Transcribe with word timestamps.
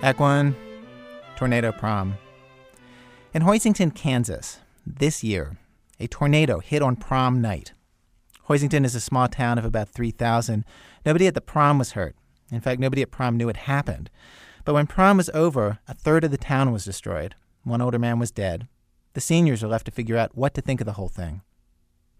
Act 0.00 0.20
1 0.20 0.54
Tornado 1.34 1.72
Prom. 1.72 2.14
In 3.34 3.42
Hoisington, 3.42 3.92
Kansas, 3.92 4.60
this 4.86 5.24
year, 5.24 5.58
a 5.98 6.06
tornado 6.06 6.60
hit 6.60 6.82
on 6.82 6.94
prom 6.94 7.40
night. 7.40 7.72
Hoisington 8.48 8.84
is 8.84 8.94
a 8.94 9.00
small 9.00 9.26
town 9.26 9.58
of 9.58 9.64
about 9.64 9.88
3,000. 9.88 10.64
Nobody 11.04 11.26
at 11.26 11.34
the 11.34 11.40
prom 11.40 11.78
was 11.78 11.92
hurt. 11.92 12.14
In 12.52 12.60
fact, 12.60 12.80
nobody 12.80 13.02
at 13.02 13.10
prom 13.10 13.36
knew 13.36 13.48
it 13.48 13.56
happened. 13.56 14.08
But 14.64 14.74
when 14.74 14.86
prom 14.86 15.16
was 15.16 15.30
over, 15.34 15.80
a 15.88 15.94
third 15.94 16.22
of 16.22 16.30
the 16.30 16.38
town 16.38 16.70
was 16.70 16.84
destroyed. 16.84 17.34
One 17.64 17.80
older 17.80 17.98
man 17.98 18.20
was 18.20 18.30
dead. 18.30 18.68
The 19.14 19.20
seniors 19.20 19.64
were 19.64 19.68
left 19.68 19.86
to 19.86 19.90
figure 19.90 20.16
out 20.16 20.36
what 20.36 20.54
to 20.54 20.60
think 20.60 20.80
of 20.80 20.84
the 20.84 20.92
whole 20.92 21.08
thing. 21.08 21.42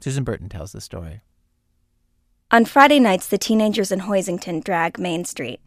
Susan 0.00 0.24
Burton 0.24 0.48
tells 0.48 0.72
the 0.72 0.80
story. 0.80 1.20
On 2.50 2.64
Friday 2.64 2.98
nights, 2.98 3.28
the 3.28 3.38
teenagers 3.38 3.92
in 3.92 4.00
Hoisington 4.00 4.64
drag 4.64 4.98
Main 4.98 5.24
Street. 5.24 5.60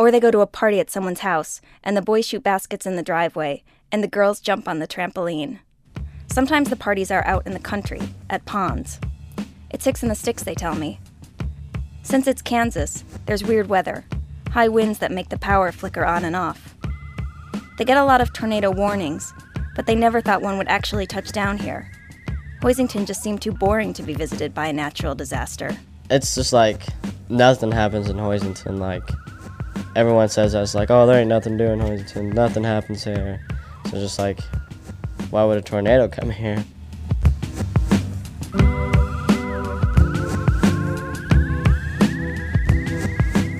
Or 0.00 0.10
they 0.10 0.18
go 0.18 0.30
to 0.30 0.40
a 0.40 0.46
party 0.46 0.80
at 0.80 0.90
someone's 0.90 1.20
house, 1.20 1.60
and 1.84 1.94
the 1.94 2.00
boys 2.00 2.26
shoot 2.26 2.42
baskets 2.42 2.86
in 2.86 2.96
the 2.96 3.02
driveway, 3.02 3.62
and 3.92 4.02
the 4.02 4.08
girls 4.08 4.40
jump 4.40 4.66
on 4.66 4.78
the 4.78 4.88
trampoline. 4.88 5.58
Sometimes 6.26 6.70
the 6.70 6.74
parties 6.76 7.10
are 7.10 7.22
out 7.26 7.46
in 7.46 7.52
the 7.52 7.58
country, 7.58 8.00
at 8.30 8.46
ponds. 8.46 8.98
It's 9.68 9.84
six 9.84 10.02
in 10.02 10.08
the 10.08 10.14
sticks, 10.14 10.42
they 10.42 10.54
tell 10.54 10.74
me. 10.74 11.00
Since 12.02 12.26
it's 12.26 12.40
Kansas, 12.40 13.04
there's 13.26 13.44
weird 13.44 13.68
weather, 13.68 14.06
high 14.52 14.68
winds 14.68 15.00
that 15.00 15.12
make 15.12 15.28
the 15.28 15.38
power 15.38 15.70
flicker 15.70 16.06
on 16.06 16.24
and 16.24 16.34
off. 16.34 16.74
They 17.76 17.84
get 17.84 17.98
a 17.98 18.04
lot 18.06 18.22
of 18.22 18.32
tornado 18.32 18.70
warnings, 18.70 19.34
but 19.76 19.84
they 19.84 19.94
never 19.94 20.22
thought 20.22 20.40
one 20.40 20.56
would 20.56 20.68
actually 20.68 21.06
touch 21.06 21.30
down 21.30 21.58
here. 21.58 21.92
Hoisington 22.62 23.06
just 23.06 23.22
seemed 23.22 23.42
too 23.42 23.52
boring 23.52 23.92
to 23.92 24.02
be 24.02 24.14
visited 24.14 24.54
by 24.54 24.68
a 24.68 24.72
natural 24.72 25.14
disaster 25.14 25.76
it's 26.10 26.34
just 26.34 26.52
like 26.52 26.86
nothing 27.28 27.70
happens 27.70 28.10
in 28.10 28.16
Hoisington. 28.16 28.78
Like 28.78 29.08
everyone 29.96 30.28
says 30.28 30.52
that's 30.52 30.74
like, 30.74 30.90
oh, 30.90 31.06
there 31.06 31.20
ain't 31.20 31.28
nothing 31.28 31.56
doing 31.56 31.78
do 31.78 31.84
in 31.84 31.98
Hoisington. 31.98 32.32
Nothing 32.32 32.64
happens 32.64 33.04
here. 33.04 33.40
So 33.86 33.92
just 33.92 34.18
like, 34.18 34.40
why 35.30 35.44
would 35.44 35.58
a 35.58 35.62
tornado 35.62 36.08
come 36.08 36.30
here? 36.30 36.64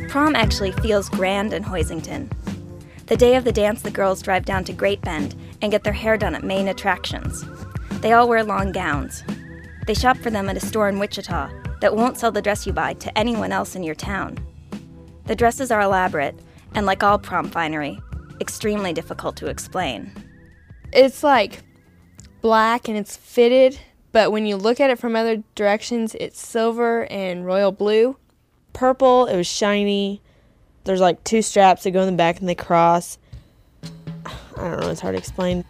Prom 0.09 0.35
actually 0.35 0.73
feels 0.73 1.09
grand 1.09 1.53
in 1.53 1.63
Hoisington. 1.63 2.29
The 3.07 3.17
day 3.17 3.37
of 3.37 3.45
the 3.45 3.53
dance, 3.53 3.83
the 3.83 3.91
girls 3.91 4.23
drive 4.23 4.45
down 4.45 4.65
to 4.65 4.73
Great 4.73 5.01
Bend 5.03 5.35
and 5.63 5.73
get 5.73 5.85
their 5.85 5.93
hair 5.93 6.17
done 6.17 6.35
at 6.35 6.45
main 6.45 6.69
attractions. 6.69 7.45
They 8.01 8.13
all 8.13 8.29
wear 8.29 8.45
long 8.45 8.73
gowns. 8.73 9.23
They 9.87 9.95
shop 9.95 10.17
for 10.19 10.31
them 10.31 10.49
at 10.49 10.57
a 10.57 10.61
store 10.61 10.89
in 10.89 10.99
Wichita 10.99 11.51
that 11.81 11.95
won't 11.95 12.19
sell 12.19 12.31
the 12.31 12.43
dress 12.43 12.67
you 12.67 12.73
buy 12.73 12.95
to 12.95 13.19
anyone 13.19 13.53
else 13.53 13.75
in 13.75 13.83
your 13.83 13.95
town. 13.95 14.39
The 15.31 15.37
dresses 15.37 15.71
are 15.71 15.81
elaborate, 15.81 16.35
and 16.75 16.87
like 16.87 17.05
all 17.05 17.17
prom 17.17 17.51
finery, 17.51 18.01
extremely 18.41 18.93
difficult 18.93 19.37
to 19.37 19.47
explain. 19.47 20.11
It's 20.93 21.23
like 21.23 21.63
black 22.41 22.89
and 22.89 22.99
it's 22.99 23.17
fitted, 23.17 23.79
but 24.11 24.33
when 24.33 24.45
you 24.45 24.57
look 24.57 24.81
at 24.81 24.91
it 24.91 24.99
from 24.99 25.15
other 25.15 25.45
directions, 25.55 26.17
it's 26.19 26.45
silver 26.45 27.05
and 27.13 27.47
royal 27.47 27.71
blue. 27.71 28.17
Purple, 28.73 29.27
it 29.27 29.37
was 29.37 29.47
shiny. 29.47 30.21
There's 30.83 31.01
like 31.01 31.23
two 31.23 31.43
straps 31.43 31.85
that 31.85 31.93
go 31.93 32.01
in 32.01 32.07
the 32.07 32.17
back 32.17 32.41
and 32.41 32.49
they 32.49 32.57
cross. 32.57 33.17
I 34.25 34.33
don't 34.57 34.81
know, 34.81 34.91
it's 34.91 35.01
hard 35.01 35.15
to 35.15 35.19
explain. 35.19 35.65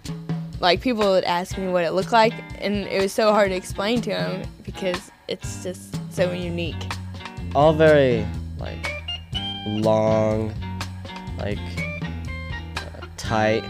Like 0.59 0.81
people 0.81 1.05
would 1.05 1.25
ask 1.25 1.59
me 1.59 1.69
what 1.69 1.85
it 1.85 1.91
looked 1.91 2.13
like, 2.13 2.33
and 2.63 2.87
it 2.87 3.03
was 3.03 3.13
so 3.13 3.31
hard 3.35 3.51
to 3.51 3.57
explain 3.57 4.01
to 4.01 4.09
them 4.09 4.43
because 4.65 5.11
it's 5.29 5.63
just 5.63 6.01
so 6.11 6.33
unique. 6.33 6.83
All 7.55 7.75
very 7.75 8.27
like 8.59 9.00
long, 9.67 10.55
like 11.39 11.59
uh, 12.77 13.07
tight. 13.17 13.65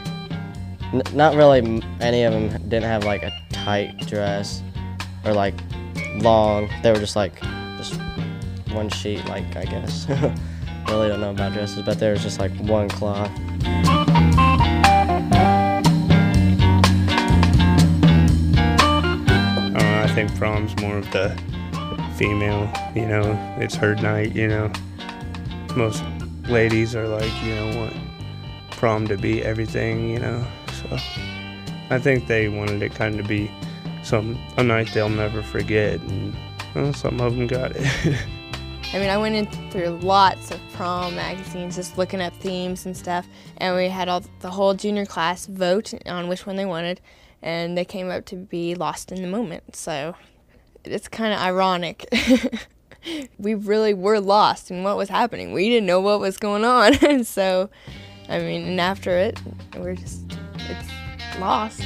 N- 0.92 1.02
not 1.12 1.34
really. 1.34 1.82
Any 2.00 2.24
of 2.24 2.32
them 2.32 2.48
didn't 2.68 2.84
have 2.84 3.04
like 3.04 3.22
a 3.22 3.32
tight 3.50 4.06
dress 4.06 4.62
or 5.24 5.32
like 5.32 5.54
long. 6.16 6.68
They 6.82 6.92
were 6.92 6.98
just 6.98 7.16
like 7.16 7.40
just 7.76 8.00
one 8.72 8.88
sheet. 8.88 9.24
Like 9.26 9.56
I 9.56 9.64
guess. 9.64 10.06
really 10.90 11.08
don't 11.08 11.20
know 11.20 11.30
about 11.30 11.52
dresses, 11.52 11.82
but 11.82 11.98
there 11.98 12.12
was 12.12 12.22
just 12.22 12.40
like 12.40 12.52
one 12.58 12.88
cloth. 12.88 13.30
Uh, 19.72 20.02
I 20.04 20.10
think 20.14 20.30
prom's 20.32 20.76
more 20.80 20.98
of 20.98 21.10
the 21.12 21.38
female, 22.16 22.70
you 22.94 23.06
know, 23.06 23.38
it's 23.58 23.76
her 23.76 23.94
night, 23.94 24.34
you 24.34 24.48
know. 24.48 24.72
Most 25.76 26.02
ladies 26.48 26.94
are 26.96 27.06
like, 27.06 27.32
you 27.44 27.54
know, 27.54 27.76
want 27.76 27.96
prom 28.70 29.06
to 29.08 29.16
be 29.16 29.42
everything, 29.42 30.10
you 30.10 30.18
know. 30.18 30.46
So 30.72 30.96
I 31.90 31.98
think 31.98 32.26
they 32.26 32.48
wanted 32.48 32.82
it 32.82 32.94
kind 32.94 33.18
of 33.18 33.22
to 33.22 33.28
be 33.28 33.50
some 34.02 34.38
a 34.56 34.62
night 34.62 34.90
they'll 34.94 35.08
never 35.08 35.42
forget, 35.42 36.00
and 36.00 36.96
some 36.96 37.20
of 37.20 37.36
them 37.36 37.46
got 37.46 37.72
it. 37.74 37.86
I 38.92 38.98
mean, 38.98 39.08
I 39.08 39.18
went 39.18 39.36
in 39.36 39.46
through 39.70 40.00
lots 40.02 40.50
of 40.50 40.60
prom 40.72 41.14
magazines, 41.14 41.76
just 41.76 41.96
looking 41.96 42.20
up 42.20 42.34
themes 42.36 42.86
and 42.86 42.96
stuff, 42.96 43.28
and 43.58 43.76
we 43.76 43.88
had 43.88 44.08
all 44.08 44.24
the 44.40 44.50
whole 44.50 44.74
junior 44.74 45.06
class 45.06 45.46
vote 45.46 45.94
on 46.06 46.26
which 46.26 46.44
one 46.44 46.56
they 46.56 46.66
wanted, 46.66 47.00
and 47.40 47.78
they 47.78 47.84
came 47.84 48.10
up 48.10 48.24
to 48.26 48.36
be 48.36 48.74
Lost 48.74 49.12
in 49.12 49.22
the 49.22 49.28
Moment. 49.28 49.76
So 49.76 50.16
it's 50.84 51.06
kind 51.06 51.32
of 51.32 51.38
ironic. 51.38 52.08
we 53.38 53.54
really 53.54 53.94
were 53.94 54.20
lost 54.20 54.70
in 54.70 54.82
what 54.82 54.96
was 54.96 55.08
happening. 55.08 55.52
We 55.52 55.68
didn't 55.68 55.86
know 55.86 56.00
what 56.00 56.20
was 56.20 56.36
going 56.36 56.64
on. 56.64 56.94
and 57.04 57.26
so, 57.26 57.70
I 58.28 58.38
mean, 58.38 58.66
and 58.66 58.80
after 58.80 59.16
it, 59.16 59.40
we're 59.76 59.94
just, 59.94 60.22
it's 60.56 61.38
lost. 61.38 61.82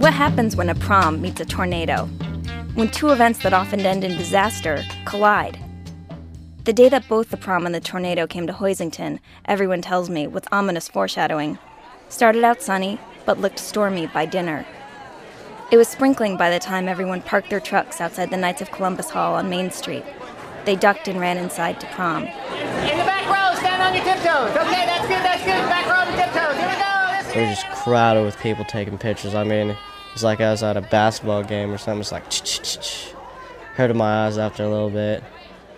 What 0.00 0.12
happens 0.12 0.56
when 0.56 0.68
a 0.68 0.74
prom 0.74 1.22
meets 1.22 1.40
a 1.40 1.44
tornado? 1.44 2.06
When 2.74 2.90
two 2.90 3.10
events 3.10 3.40
that 3.44 3.52
often 3.52 3.80
end 3.80 4.02
in 4.02 4.16
disaster 4.16 4.84
collide? 5.04 5.58
The 6.64 6.72
day 6.72 6.88
that 6.88 7.08
both 7.08 7.30
the 7.30 7.36
prom 7.36 7.66
and 7.66 7.74
the 7.74 7.80
tornado 7.80 8.26
came 8.26 8.46
to 8.46 8.52
Hoisington, 8.52 9.20
everyone 9.44 9.82
tells 9.82 10.08
me, 10.08 10.26
with 10.26 10.46
ominous 10.52 10.88
foreshadowing, 10.88 11.58
started 12.12 12.44
out 12.44 12.60
sunny, 12.62 12.98
but 13.24 13.40
looked 13.40 13.58
stormy 13.58 14.06
by 14.06 14.26
dinner. 14.26 14.66
It 15.70 15.78
was 15.78 15.88
sprinkling 15.88 16.36
by 16.36 16.50
the 16.50 16.58
time 16.58 16.86
everyone 16.86 17.22
parked 17.22 17.48
their 17.48 17.58
trucks 17.58 18.02
outside 18.02 18.30
the 18.30 18.36
Knights 18.36 18.60
of 18.60 18.70
Columbus 18.70 19.08
Hall 19.08 19.34
on 19.34 19.48
Main 19.48 19.70
Street. 19.70 20.04
They 20.66 20.76
ducked 20.76 21.08
and 21.08 21.18
ran 21.18 21.38
inside 21.38 21.80
to 21.80 21.86
prom. 21.86 22.24
In 22.24 22.98
the 22.98 23.04
back 23.04 23.26
row, 23.26 23.58
stand 23.58 23.82
on 23.82 23.94
your 23.94 24.04
tiptoes. 24.04 24.50
Okay, 24.50 24.84
that's 24.84 25.08
good, 25.08 25.24
that's 25.24 25.42
good. 25.42 25.68
Back 25.70 25.86
row 25.86 26.00
on 26.00 26.18
tiptoes. 26.18 26.54
Here 26.58 26.68
we 26.68 27.34
go. 27.34 27.40
We 27.40 27.46
were 27.46 27.54
just 27.54 27.66
crowded 27.82 28.24
with 28.26 28.36
people 28.38 28.66
taking 28.66 28.98
pictures. 28.98 29.34
I 29.34 29.44
mean, 29.44 29.74
it's 30.12 30.22
like 30.22 30.42
I 30.42 30.50
was 30.50 30.62
at 30.62 30.76
a 30.76 30.82
basketball 30.82 31.42
game 31.42 31.72
or 31.72 31.78
something. 31.78 32.02
It's 32.02 32.12
like, 32.12 32.28
ch-ch-ch-ch. 32.28 33.14
hurted 33.74 33.96
my 33.96 34.26
eyes 34.26 34.36
after 34.36 34.64
a 34.64 34.68
little 34.68 34.90
bit. 34.90 35.24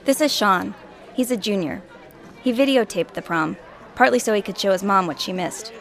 This 0.05 0.21
is 0.21 0.35
Sean. 0.35 0.75
He's 1.15 1.31
a 1.31 1.37
junior. 1.37 1.81
He 2.43 2.53
videotaped 2.53 3.13
the 3.13 3.23
prom, 3.23 3.57
partly 3.95 4.19
so 4.19 4.35
he 4.35 4.43
could 4.43 4.59
show 4.59 4.73
his 4.73 4.83
mom 4.83 5.07
what 5.07 5.21
she 5.21 5.33
missed. 5.33 5.73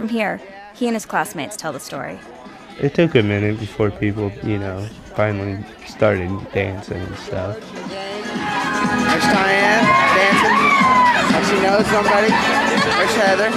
From 0.00 0.08
here, 0.08 0.40
he 0.72 0.86
and 0.86 0.96
his 0.96 1.04
classmates 1.04 1.58
tell 1.58 1.74
the 1.74 1.78
story. 1.78 2.18
it 2.80 2.94
took 2.94 3.14
a 3.16 3.22
minute 3.22 3.60
before 3.60 3.90
people, 3.90 4.32
you 4.42 4.56
know, 4.58 4.82
finally 5.14 5.62
started 5.86 6.30
dancing 6.54 7.02
and 7.02 7.16
stuff. 7.18 7.60
There's 7.60 9.26
Diane 9.28 9.84
dancing. 10.16 10.56
Like 11.34 11.44
she 11.44 11.60
knows 11.60 11.86
somebody. 11.88 12.28
There's 12.28 13.14
Heather 13.14 13.50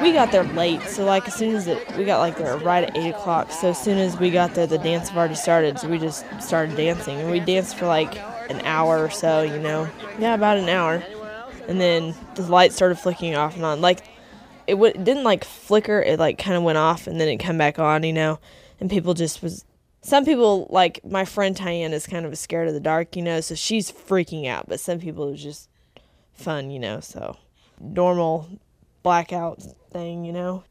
we 0.00 0.12
got 0.12 0.30
there 0.30 0.44
late, 0.44 0.82
so 0.82 1.04
like 1.04 1.26
as 1.26 1.34
soon 1.34 1.56
as 1.56 1.66
it, 1.66 1.96
we 1.96 2.04
got 2.04 2.20
like 2.20 2.38
there 2.38 2.56
right 2.58 2.84
at 2.84 2.96
eight 2.96 3.10
o'clock. 3.10 3.50
So 3.50 3.70
as 3.70 3.82
soon 3.82 3.98
as 3.98 4.20
we 4.20 4.30
got 4.30 4.54
there, 4.54 4.68
the 4.68 4.78
dance 4.78 5.08
had 5.08 5.18
already 5.18 5.34
started. 5.34 5.80
So 5.80 5.88
we 5.88 5.98
just 5.98 6.24
started 6.40 6.76
dancing, 6.76 7.18
and 7.18 7.28
we 7.28 7.40
danced 7.40 7.74
for 7.74 7.86
like 7.86 8.16
an 8.48 8.60
hour 8.64 9.02
or 9.02 9.10
so, 9.10 9.42
you 9.42 9.58
know, 9.58 9.90
yeah, 10.20 10.34
about 10.34 10.58
an 10.58 10.68
hour, 10.68 11.02
and 11.66 11.80
then 11.80 12.14
the 12.36 12.42
lights 12.42 12.76
started 12.76 13.00
flicking 13.00 13.34
off 13.34 13.56
and 13.56 13.64
on. 13.64 13.80
Like 13.80 14.04
it, 14.70 14.74
w- 14.74 14.92
didn't 14.92 15.24
like 15.24 15.44
flicker; 15.44 16.00
it 16.00 16.18
like 16.18 16.38
kind 16.38 16.56
of 16.56 16.62
went 16.62 16.78
off 16.78 17.06
and 17.06 17.20
then 17.20 17.28
it 17.28 17.38
come 17.38 17.58
back 17.58 17.78
on, 17.78 18.02
you 18.02 18.12
know. 18.12 18.38
And 18.80 18.88
people 18.90 19.14
just 19.14 19.42
was. 19.42 19.64
Some 20.02 20.24
people 20.24 20.66
like 20.70 21.00
my 21.04 21.26
friend 21.26 21.54
Tyann 21.54 21.92
is 21.92 22.06
kind 22.06 22.24
of 22.24 22.36
scared 22.38 22.68
of 22.68 22.74
the 22.74 22.80
dark, 22.80 23.16
you 23.16 23.22
know, 23.22 23.42
so 23.42 23.54
she's 23.54 23.92
freaking 23.92 24.46
out. 24.46 24.66
But 24.66 24.80
some 24.80 24.98
people 24.98 25.28
it 25.28 25.32
was 25.32 25.42
just 25.42 25.68
fun, 26.32 26.70
you 26.70 26.78
know. 26.78 27.00
So 27.00 27.36
normal 27.80 28.48
blackout 29.02 29.62
thing, 29.90 30.24
you 30.24 30.32
know? 30.32 30.64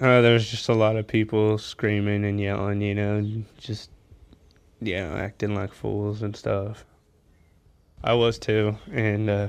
Uh, 0.00 0.20
there 0.20 0.32
was 0.32 0.48
just 0.48 0.68
a 0.68 0.74
lot 0.74 0.96
of 0.96 1.06
people 1.06 1.58
screaming 1.58 2.24
and 2.24 2.40
yelling, 2.40 2.80
you 2.80 2.94
know, 2.94 3.42
just, 3.58 3.90
know, 4.80 5.16
acting 5.16 5.54
like 5.54 5.72
fools 5.72 6.22
and 6.22 6.36
stuff. 6.36 6.84
I 8.02 8.14
was 8.14 8.38
too, 8.38 8.76
and 8.92 9.28
uh, 9.28 9.48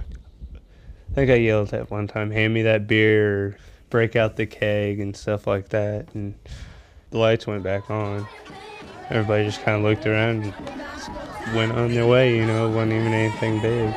I 0.56 1.14
think 1.14 1.30
I 1.30 1.36
yelled 1.36 1.74
at 1.74 1.92
one 1.92 2.08
time, 2.08 2.32
hand 2.32 2.54
me 2.54 2.64
that 2.64 2.88
beer, 2.88 3.58
break 3.90 4.16
out 4.16 4.36
the 4.36 4.46
keg 4.46 5.00
and 5.00 5.16
stuff 5.16 5.48
like 5.48 5.70
that, 5.70 6.08
and 6.14 6.36
the 7.12 7.18
lights 7.18 7.48
went 7.48 7.64
back 7.64 7.90
on. 7.90 8.28
everybody 9.10 9.46
just 9.46 9.64
kind 9.64 9.78
of 9.78 9.84
looked 9.84 10.06
around 10.06 10.44
and 10.44 11.56
went 11.56 11.72
on 11.72 11.94
their 11.94 12.08
way. 12.08 12.36
You 12.36 12.46
know, 12.46 12.68
it 12.68 12.76
wasn't 12.76 12.94
even 12.94 13.14
anything 13.14 13.62
big. 13.62 13.94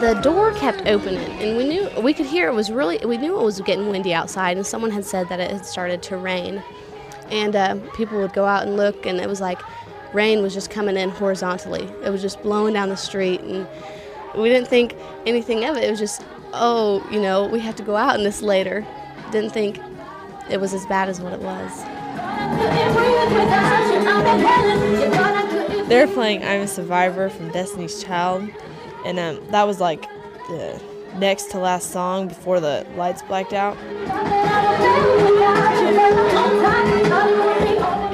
the 0.00 0.20
door 0.22 0.52
kept 0.54 0.88
opening 0.88 1.30
and 1.40 1.56
we 1.56 1.68
knew 1.68 1.88
we 2.00 2.12
could 2.12 2.26
hear 2.26 2.48
it 2.48 2.54
was 2.54 2.72
really 2.72 2.98
we 3.04 3.16
knew 3.16 3.38
it 3.38 3.44
was 3.44 3.60
getting 3.60 3.90
windy 3.90 4.12
outside 4.12 4.56
and 4.56 4.66
someone 4.66 4.90
had 4.90 5.04
said 5.04 5.28
that 5.28 5.38
it 5.38 5.50
had 5.50 5.64
started 5.64 6.02
to 6.02 6.16
rain 6.16 6.60
and 7.30 7.56
uh, 7.56 7.76
people 7.94 8.18
would 8.18 8.32
go 8.32 8.44
out 8.44 8.66
and 8.66 8.76
look 8.76 9.06
and 9.06 9.20
it 9.20 9.28
was 9.28 9.40
like 9.40 9.60
rain 10.12 10.42
was 10.42 10.54
just 10.54 10.70
coming 10.70 10.96
in 10.96 11.10
horizontally. 11.10 11.84
It 12.04 12.10
was 12.10 12.22
just 12.22 12.42
blowing 12.42 12.74
down 12.74 12.88
the 12.88 12.96
street 12.96 13.40
and 13.40 13.66
we 14.36 14.48
didn't 14.48 14.68
think 14.68 14.94
anything 15.26 15.64
of 15.64 15.76
it. 15.76 15.84
It 15.84 15.90
was 15.90 16.00
just 16.00 16.22
oh 16.52 17.06
you 17.10 17.20
know 17.20 17.46
we 17.46 17.60
have 17.60 17.76
to 17.76 17.82
go 17.82 17.96
out 17.96 18.16
in 18.16 18.24
this 18.24 18.42
later. 18.42 18.86
Didn't 19.30 19.50
think 19.50 19.78
it 20.50 20.60
was 20.60 20.74
as 20.74 20.84
bad 20.86 21.08
as 21.08 21.20
what 21.20 21.32
it 21.32 21.40
was. 21.40 21.84
They're 25.88 26.06
playing 26.08 26.44
I'm 26.44 26.62
a 26.62 26.68
Survivor 26.68 27.30
from 27.30 27.50
Destiny's 27.50 28.02
Child, 28.02 28.48
and 29.04 29.18
um, 29.18 29.40
that 29.50 29.66
was 29.66 29.80
like 29.80 30.02
the 30.48 30.80
next 31.16 31.50
to 31.50 31.58
last 31.58 31.90
song 31.90 32.28
before 32.28 32.60
the 32.60 32.86
lights 32.96 33.22
blacked 33.22 33.52
out. 33.52 33.76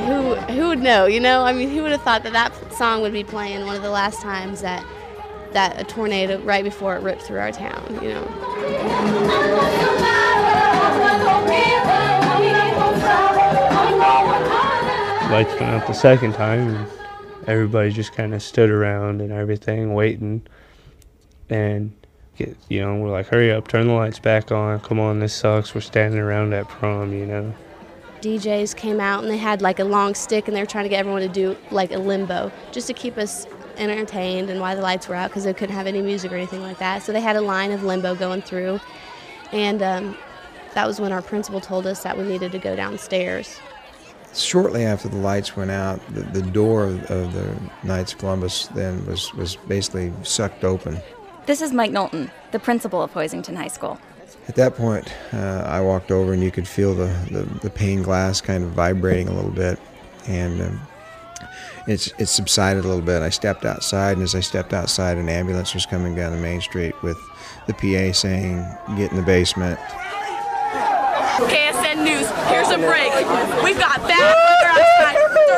who 0.06 0.34
who 0.52 0.68
would 0.68 0.80
know 0.80 1.06
you 1.06 1.20
know 1.20 1.42
i 1.42 1.52
mean 1.52 1.70
who 1.70 1.82
would 1.82 1.90
have 1.90 2.02
thought 2.02 2.22
that 2.22 2.32
that 2.32 2.52
song 2.72 3.02
would 3.02 3.12
be 3.12 3.24
playing 3.24 3.66
one 3.66 3.76
of 3.76 3.82
the 3.82 3.90
last 3.90 4.20
times 4.20 4.60
that 4.62 4.84
that 5.52 5.80
a 5.80 5.84
tornado 5.84 6.40
right 6.42 6.64
before 6.64 6.96
it 6.96 7.02
ripped 7.02 7.22
through 7.22 7.38
our 7.38 7.52
town 7.52 7.98
you 8.02 8.08
know 8.08 9.46
Lights 15.30 15.50
went 15.54 15.64
out 15.64 15.86
the 15.88 15.92
second 15.92 16.34
time, 16.34 16.68
and 16.68 16.88
everybody 17.48 17.90
just 17.90 18.12
kind 18.12 18.32
of 18.32 18.40
stood 18.42 18.70
around 18.70 19.20
and 19.20 19.32
everything, 19.32 19.92
waiting. 19.92 20.46
And 21.50 21.92
get, 22.36 22.56
you 22.68 22.80
know, 22.80 22.96
we're 22.96 23.10
like, 23.10 23.26
hurry 23.28 23.50
up, 23.50 23.68
turn 23.68 23.88
the 23.88 23.92
lights 23.94 24.18
back 24.18 24.52
on. 24.52 24.80
Come 24.80 25.00
on, 25.00 25.20
this 25.20 25.34
sucks. 25.34 25.74
We're 25.74 25.80
standing 25.80 26.20
around 26.20 26.52
at 26.52 26.68
prom, 26.68 27.12
you 27.12 27.26
know. 27.26 27.54
djs 28.20 28.74
came 28.74 29.00
out 29.00 29.22
and 29.22 29.30
they 29.30 29.36
had 29.36 29.62
like 29.62 29.78
a 29.78 29.84
long 29.84 30.14
stick 30.14 30.48
and 30.48 30.56
they 30.56 30.60
were 30.60 30.66
trying 30.66 30.84
to 30.84 30.88
get 30.88 31.00
everyone 31.00 31.22
to 31.22 31.28
do 31.28 31.56
like 31.70 31.92
a 31.92 31.98
limbo 31.98 32.50
just 32.72 32.86
to 32.86 32.92
keep 32.92 33.16
us 33.18 33.46
entertained 33.76 34.48
and 34.50 34.60
why 34.60 34.74
the 34.74 34.80
lights 34.80 35.06
were 35.08 35.14
out 35.14 35.30
because 35.30 35.44
they 35.44 35.52
couldn't 35.52 35.74
have 35.74 35.86
any 35.86 36.00
music 36.00 36.32
or 36.32 36.34
anything 36.34 36.62
like 36.62 36.78
that 36.78 37.02
so 37.02 37.12
they 37.12 37.20
had 37.20 37.36
a 37.36 37.40
line 37.40 37.70
of 37.72 37.82
limbo 37.82 38.14
going 38.14 38.40
through 38.40 38.80
and 39.52 39.82
um, 39.82 40.16
that 40.74 40.86
was 40.86 40.98
when 40.98 41.12
our 41.12 41.20
principal 41.20 41.60
told 41.60 41.86
us 41.86 42.02
that 42.02 42.16
we 42.16 42.24
needed 42.24 42.50
to 42.52 42.58
go 42.58 42.74
downstairs 42.74 43.60
Shortly 44.34 44.84
after 44.84 45.08
the 45.08 45.16
lights 45.16 45.56
went 45.56 45.70
out, 45.70 45.98
the, 46.14 46.20
the 46.20 46.42
door 46.42 46.84
of, 46.84 47.10
of 47.10 47.32
the 47.32 47.56
Knights 47.82 48.12
of 48.12 48.18
Columbus 48.18 48.66
then 48.68 49.04
was, 49.06 49.32
was 49.32 49.56
basically 49.56 50.12
sucked 50.24 50.62
open. 50.62 51.00
This 51.46 51.62
is 51.62 51.72
Mike 51.72 51.92
Knowlton, 51.92 52.32
the 52.50 52.58
principal 52.58 53.00
of 53.00 53.12
Hoisington 53.12 53.54
High 53.54 53.68
School. 53.68 54.00
At 54.48 54.56
that 54.56 54.74
point, 54.74 55.14
uh, 55.32 55.62
I 55.64 55.80
walked 55.80 56.10
over 56.10 56.32
and 56.32 56.42
you 56.42 56.50
could 56.50 56.66
feel 56.66 56.92
the, 56.92 57.06
the, 57.30 57.42
the 57.60 57.70
pane 57.70 58.02
glass 58.02 58.40
kind 58.40 58.64
of 58.64 58.70
vibrating 58.70 59.28
a 59.28 59.32
little 59.32 59.52
bit. 59.52 59.78
And 60.26 60.60
um, 60.60 60.80
it's, 61.86 62.12
it 62.18 62.26
subsided 62.26 62.84
a 62.84 62.88
little 62.88 63.04
bit. 63.04 63.22
I 63.22 63.30
stepped 63.30 63.64
outside, 63.64 64.16
and 64.16 64.24
as 64.24 64.34
I 64.34 64.40
stepped 64.40 64.72
outside, 64.72 65.18
an 65.18 65.28
ambulance 65.28 65.72
was 65.72 65.86
coming 65.86 66.16
down 66.16 66.32
the 66.32 66.38
main 66.38 66.60
street 66.60 67.00
with 67.04 67.16
the 67.68 67.74
PA 67.74 68.12
saying, 68.12 68.66
Get 68.96 69.12
in 69.12 69.16
the 69.16 69.22
basement. 69.22 69.78
KSN 71.38 72.02
News, 72.02 72.28
here's 72.48 72.70
a 72.70 72.78
break. 72.78 73.12
We've 73.62 73.78
got 73.78 73.98
bad 74.08 74.16
weather 74.16 74.26
outside. 74.26 74.36
They're 74.36 74.45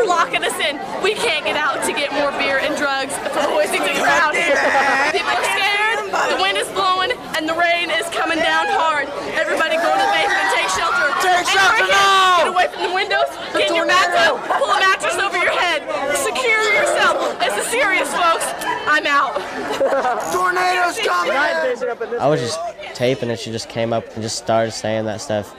locking 0.08 0.42
us 0.42 0.56
in. 0.58 0.80
We 1.04 1.12
can't 1.12 1.44
get 1.44 1.60
out 1.60 1.84
to 1.84 1.92
get 1.92 2.10
more 2.16 2.32
beer 2.40 2.58
and 2.58 2.72
drugs 2.80 3.12
for 3.20 3.28
the 3.28 3.44
Hoisington 3.44 4.00
crowd 4.00 4.32
here. 4.32 4.56
People 5.12 5.36
are 5.36 5.48
scared, 5.52 6.00
the 6.32 6.40
wind 6.40 6.56
is 6.56 6.66
blowing, 6.72 7.12
and 7.36 7.44
the 7.44 7.54
rain 7.54 7.92
is 7.92 8.08
coming 8.10 8.40
down 8.40 8.64
hard. 8.72 9.06
Everybody 9.36 9.76
go 9.76 9.92
to 9.92 10.00
the 10.00 10.10
basement, 10.16 10.48
take 10.56 10.72
shelter. 10.72 11.06
Take 11.20 11.44
shelter 11.52 11.86
now! 11.92 12.42
Get 12.42 12.48
away 12.48 12.66
from 12.72 12.82
the 12.88 12.94
windows, 12.96 13.28
get 13.52 13.68
in 13.68 13.76
your 13.76 13.86
bathtub, 13.86 14.40
pull 14.56 14.72
a 14.72 14.80
mattress 14.80 15.20
over 15.20 15.36
your 15.36 15.52
head. 15.52 15.84
Secure 16.16 16.64
yourself. 16.72 17.38
This 17.38 17.54
is 17.60 17.66
serious, 17.68 18.08
folks. 18.10 18.48
I'm 18.88 19.04
out. 19.06 19.36
Tornadoes 20.32 20.98
coming! 21.04 21.36
I 21.36 22.26
was 22.26 22.40
just 22.40 22.58
taping 22.94 23.30
and 23.30 23.38
she 23.38 23.52
just 23.52 23.68
came 23.68 23.92
up 23.92 24.04
and 24.14 24.22
just 24.22 24.38
started 24.38 24.72
saying 24.72 25.04
that 25.04 25.20
stuff. 25.20 25.54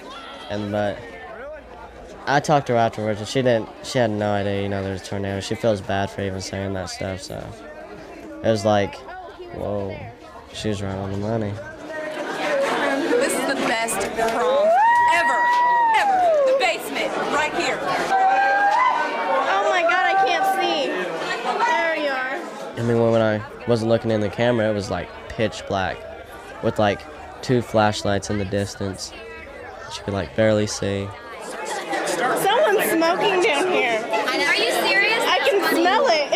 And 0.50 0.72
but 0.72 0.98
I 2.30 2.40
talked 2.40 2.68
to 2.68 2.74
her 2.74 2.80
afterwards 2.80 3.20
and 3.20 3.28
she 3.28 3.42
didn't 3.42 3.70
she 3.84 3.98
had 3.98 4.12
no 4.12 4.32
idea, 4.32 4.62
you 4.62 4.70
know, 4.70 4.84
there 4.84 4.94
was 4.94 5.02
a 5.02 5.06
tornado. 5.06 5.40
She 5.40 5.56
feels 5.56 5.82
bad 5.82 6.10
for 6.10 6.22
even 6.22 6.42
saying 6.42 6.74
that 6.74 6.90
stuff, 6.90 7.22
so 7.22 7.44
it 8.44 8.48
was 8.48 8.66
like, 8.66 8.96
whoa, 9.56 9.98
she 10.54 10.70
was 10.70 10.82
right 10.82 10.96
on 10.96 11.12
the 11.12 11.18
money. 11.18 11.52
This 13.20 13.34
is 13.34 13.48
the 13.48 13.56
best 13.68 14.00
prom 14.16 14.68
ever, 15.16 15.40
ever. 15.98 16.20
The 16.46 16.56
basement, 16.60 17.12
right 17.34 17.54
here. 17.56 17.78
oh 17.82 19.68
my 19.70 19.82
god 19.82 20.06
i 20.06 20.16
can't 20.26 20.46
see 20.56 20.88
there 21.66 21.96
you 21.96 22.12
are 22.12 22.80
I 22.80 22.82
mean 22.84 23.00
when 23.12 23.22
I 23.22 23.42
wasn't 23.68 23.90
looking 23.90 24.12
in 24.12 24.22
the 24.22 24.30
camera 24.30 24.70
it 24.70 24.74
was 24.74 24.90
like 24.92 25.10
pitch 25.30 25.64
black 25.68 25.98
with 26.64 26.78
like 26.80 27.02
two 27.42 27.62
flashlights 27.62 28.30
in 28.30 28.38
the 28.38 28.46
distance. 28.46 29.12
She 29.94 30.02
could 30.04 30.14
like 30.14 30.36
barely 30.36 30.68
see. 30.68 31.08
someone's 32.18 32.92
smoking 32.92 33.42
down 33.42 33.72
here 33.72 34.00
Are 34.04 34.56
you 34.56 34.72
serious? 34.88 35.24
I 35.26 35.40
can 35.48 35.60
smell 35.76 36.06
it. 36.08 36.30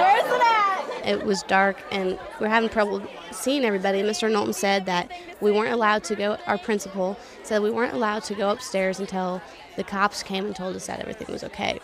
Where's 0.00 0.30
it 0.34 0.42
at? 0.42 0.99
It 1.10 1.26
was 1.26 1.42
dark 1.42 1.82
and 1.90 2.16
we 2.38 2.46
are 2.46 2.48
having 2.48 2.68
trouble 2.68 3.02
seeing 3.32 3.64
everybody. 3.64 4.00
Mr. 4.00 4.30
Knowlton 4.30 4.52
said 4.52 4.86
that 4.86 5.10
we 5.40 5.50
weren't 5.50 5.72
allowed 5.72 6.04
to 6.04 6.14
go, 6.14 6.38
our 6.46 6.56
principal 6.56 7.18
said 7.42 7.62
we 7.62 7.70
weren't 7.72 7.94
allowed 7.94 8.22
to 8.24 8.34
go 8.34 8.50
upstairs 8.50 9.00
until 9.00 9.42
the 9.74 9.82
cops 9.82 10.22
came 10.22 10.46
and 10.46 10.54
told 10.54 10.76
us 10.76 10.86
that 10.86 11.00
everything 11.00 11.26
was 11.32 11.42
okay. 11.42 11.80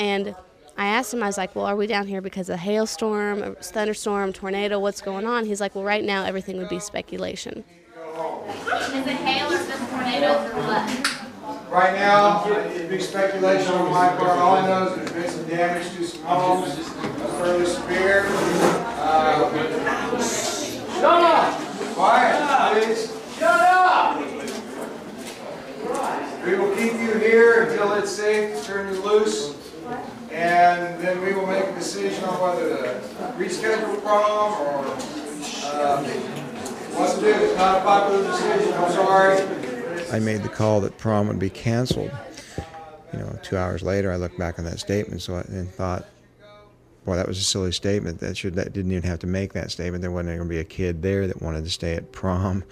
And 0.00 0.34
I 0.76 0.86
asked 0.86 1.14
him, 1.14 1.22
I 1.22 1.26
was 1.26 1.38
like, 1.38 1.54
well, 1.54 1.66
are 1.66 1.76
we 1.76 1.86
down 1.86 2.08
here 2.08 2.20
because 2.20 2.48
of 2.48 2.54
a 2.54 2.58
hailstorm, 2.58 3.44
a 3.44 3.54
thunderstorm, 3.54 4.32
tornado, 4.32 4.80
what's 4.80 5.00
going 5.00 5.24
on? 5.24 5.44
He's 5.44 5.60
like, 5.60 5.76
well, 5.76 5.84
right 5.84 6.02
now 6.02 6.24
everything 6.24 6.58
would 6.58 6.68
be 6.68 6.80
speculation. 6.80 7.62
Is 7.62 9.06
it 9.06 9.16
hail 9.18 9.52
or 9.52 9.56
just 9.56 9.88
tornadoes 9.88 10.50
or 10.50 10.56
what? 10.66 11.70
Right 11.70 11.94
now, 11.94 12.48
it'd 12.50 12.90
be 12.90 13.00
speculation 13.00 13.72
on 13.72 13.92
my 13.92 14.08
part. 14.16 14.38
All 14.38 14.56
I 14.56 14.66
know 14.66 14.88
is 14.88 14.96
there's 14.96 15.12
been 15.12 15.30
some 15.30 15.48
damage 15.48 15.92
to 15.96 16.04
some 16.04 16.22
homes, 16.22 16.74
Uh, 18.96 19.50
Shut 21.00 21.04
up! 21.04 21.60
Quiet, 21.94 22.84
please. 22.84 23.02
Shut 23.38 23.60
up! 23.60 24.20
We 26.44 26.54
will 26.56 26.74
keep 26.76 26.92
you 26.92 27.14
here 27.18 27.64
until 27.64 27.92
it's 27.94 28.10
safe 28.10 28.58
to 28.60 28.64
turn 28.66 28.94
you 28.94 29.02
loose. 29.02 29.54
And 30.30 31.00
then 31.02 31.20
we 31.22 31.32
will 31.34 31.46
make 31.46 31.64
a 31.64 31.74
decision 31.74 32.24
on 32.24 32.40
whether 32.40 32.68
to 32.76 33.00
reschedule 33.36 34.02
prom 34.02 34.52
or, 34.52 34.84
uh, 35.66 36.02
what 36.94 37.14
to 37.14 37.20
do. 37.20 37.26
It's 37.28 37.56
not 37.56 37.78
a 37.78 37.84
popular 37.84 38.24
decision, 38.30 38.72
I'm 38.74 38.92
sorry. 38.92 39.40
I 40.12 40.18
made 40.20 40.42
the 40.42 40.48
call 40.48 40.80
that 40.82 40.96
prom 40.98 41.28
would 41.28 41.38
be 41.38 41.50
canceled. 41.50 42.10
You 43.12 43.18
know, 43.20 43.38
two 43.42 43.56
hours 43.56 43.82
later, 43.82 44.10
I 44.12 44.16
looked 44.16 44.38
back 44.38 44.58
on 44.58 44.64
that 44.64 44.80
statement 44.80 45.22
so 45.22 45.36
I, 45.36 45.40
and 45.42 45.70
thought, 45.70 46.06
boy, 47.04 47.16
that 47.16 47.28
was 47.28 47.38
a 47.38 47.44
silly 47.44 47.72
statement. 47.72 48.20
That 48.20 48.36
should 48.36 48.54
that 48.54 48.72
didn't 48.72 48.92
even 48.92 49.08
have 49.08 49.18
to 49.20 49.26
make 49.26 49.52
that 49.52 49.70
statement. 49.70 50.02
There 50.02 50.10
wasn't 50.10 50.36
going 50.38 50.48
to 50.48 50.54
be 50.54 50.58
a 50.58 50.64
kid 50.64 51.02
there 51.02 51.26
that 51.26 51.42
wanted 51.42 51.64
to 51.64 51.70
stay 51.70 51.94
at 51.94 52.12
prom. 52.12 52.64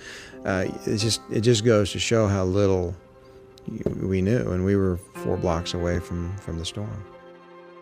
Uh, 0.45 0.67
it 0.87 0.99
just 0.99 1.21
it 1.31 1.41
just 1.41 1.65
goes 1.65 1.93
to 1.93 1.99
show 1.99 2.27
how 2.27 2.45
little 2.45 2.95
we 4.01 4.23
knew, 4.23 4.51
and 4.51 4.65
we 4.65 4.77
were 4.77 4.97
four 5.15 5.37
blocks 5.37 5.75
away 5.75 6.01
from 6.01 6.37
from 6.39 6.59
the 6.59 6.65
storm. 6.65 7.05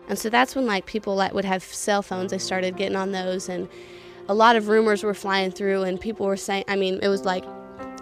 And 0.07 0.19
so 0.19 0.29
that's 0.29 0.55
when 0.55 0.65
like 0.65 0.85
people 0.85 1.15
that 1.17 1.33
would 1.33 1.45
have 1.45 1.63
cell 1.63 2.01
phones, 2.01 2.31
they 2.31 2.37
started 2.37 2.75
getting 2.75 2.97
on 2.97 3.11
those, 3.11 3.49
and 3.49 3.67
a 4.27 4.33
lot 4.33 4.55
of 4.55 4.67
rumors 4.67 5.03
were 5.03 5.13
flying 5.13 5.51
through, 5.51 5.83
and 5.83 5.99
people 5.99 6.25
were 6.25 6.37
saying, 6.37 6.65
I 6.67 6.75
mean, 6.75 6.99
it 7.01 7.07
was 7.07 7.23
like, 7.23 7.45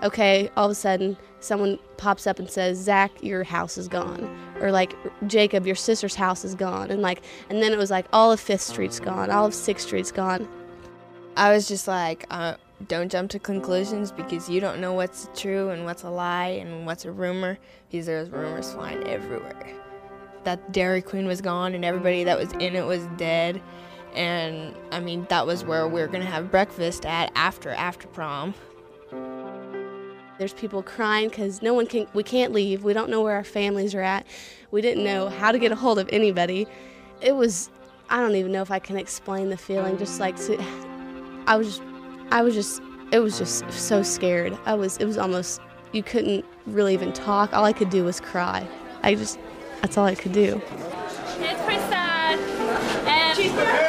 okay, 0.04 0.50
all 0.58 0.66
of 0.66 0.72
a 0.72 0.76
sudden 0.76 1.18
someone 1.40 1.80
pops 1.98 2.28
up 2.28 2.40
and 2.40 2.50
says, 2.50 2.78
Zach, 2.78 3.12
your 3.24 3.44
house 3.44 3.78
is 3.78 3.88
gone, 3.88 4.24
or 4.62 4.72
like 4.72 4.96
Jacob, 5.28 5.66
your 5.66 5.76
sister's 5.76 6.16
house 6.16 6.44
is 6.46 6.56
gone, 6.56 6.92
and 6.92 7.02
like, 7.02 7.22
and 7.50 7.62
then 7.62 7.74
it 7.74 7.78
was 7.78 7.92
like 7.92 8.06
all 8.14 8.32
of 8.32 8.40
Fifth 8.40 8.62
Street's 8.62 9.00
gone, 9.00 9.30
all 9.32 9.46
of 9.46 9.54
Sixth 9.54 9.88
Street's 9.88 10.12
gone. 10.12 10.48
I 11.36 11.54
was 11.54 11.68
just 11.68 11.88
like, 11.88 12.26
uh, 12.30 12.56
don't 12.88 13.12
jump 13.12 13.30
to 13.32 13.40
conclusions 13.40 14.12
because 14.12 14.50
you 14.50 14.62
don't 14.62 14.80
know 14.80 14.94
what's 14.94 15.30
true 15.36 15.70
and 15.70 15.84
what's 15.86 16.04
a 16.04 16.10
lie 16.10 16.48
and 16.48 16.86
what's 16.86 17.06
a 17.06 17.12
rumor 17.12 17.58
because 17.90 18.06
there's 18.06 18.30
rumors 18.30 18.72
flying 18.72 19.04
everywhere. 19.08 19.74
That 20.46 20.72
Dairy 20.72 21.02
Queen 21.02 21.28
was 21.28 21.42
gone 21.42 21.74
and 21.74 21.84
everybody 21.84 22.24
that 22.24 22.38
was 22.38 22.52
in 22.54 22.76
it 22.76 22.86
was 22.86 23.06
dead. 23.18 23.62
And 24.16 24.74
I 24.92 25.00
mean, 25.00 25.28
that 25.30 25.46
was 25.46 25.64
where 25.64 25.88
we 25.88 26.02
were 26.02 26.08
to 26.08 26.22
have 26.22 26.50
breakfast 26.50 27.06
at 27.06 27.32
after 27.36 27.72
after 27.72 28.08
prom. 28.08 28.54
There's 30.40 30.54
people 30.54 30.82
crying 30.82 31.28
because 31.28 31.62
no 31.62 31.74
one 31.74 31.86
can. 31.86 32.08
We 32.14 32.24
can't 32.24 32.54
leave. 32.54 32.86
We 32.86 32.94
don't 32.94 33.10
know 33.10 33.22
where 33.22 33.36
our 33.36 33.44
families 33.44 33.94
are 33.94 34.02
at. 34.02 34.26
We 34.72 34.82
didn't 34.82 35.04
know 35.04 35.28
how 35.28 35.52
to 35.52 35.60
get 35.60 35.74
a 35.74 35.76
hold 35.76 36.00
of 36.00 36.08
anybody. 36.14 36.66
It 37.20 37.36
was. 37.36 37.70
I 38.10 38.22
don't 38.22 38.36
even 38.36 38.54
know 38.54 38.62
if 38.62 38.72
I 38.72 38.80
can 38.80 38.98
explain 38.98 39.50
the 39.50 39.58
feeling. 39.58 39.98
Just 39.98 40.22
like 40.22 40.38
to, 40.46 40.58
I 41.46 41.58
was 41.58 41.68
just. 41.68 41.82
I 42.32 42.42
was 42.42 42.56
just. 42.56 42.82
It 43.12 43.20
was 43.20 43.38
just 43.38 43.70
so 43.70 44.02
scared. 44.02 44.58
I 44.66 44.76
was. 44.76 44.96
It 44.98 45.06
was 45.06 45.18
almost. 45.18 45.60
You 45.92 46.04
couldn't 46.04 46.46
really 46.66 46.94
even 46.94 47.12
talk. 47.12 47.54
All 47.54 47.66
I 47.66 47.74
could 47.74 47.90
do 47.90 48.06
was 48.06 48.22
cry. 48.22 48.66
I 49.04 49.16
just. 49.16 49.38
That's 49.82 49.98
all 49.98 50.06
I 50.06 50.16
could 50.16 50.32
do. 50.32 50.62
It's 51.42 51.62
pretty 51.64 51.82
sad, 51.90 52.40
and 53.08 53.89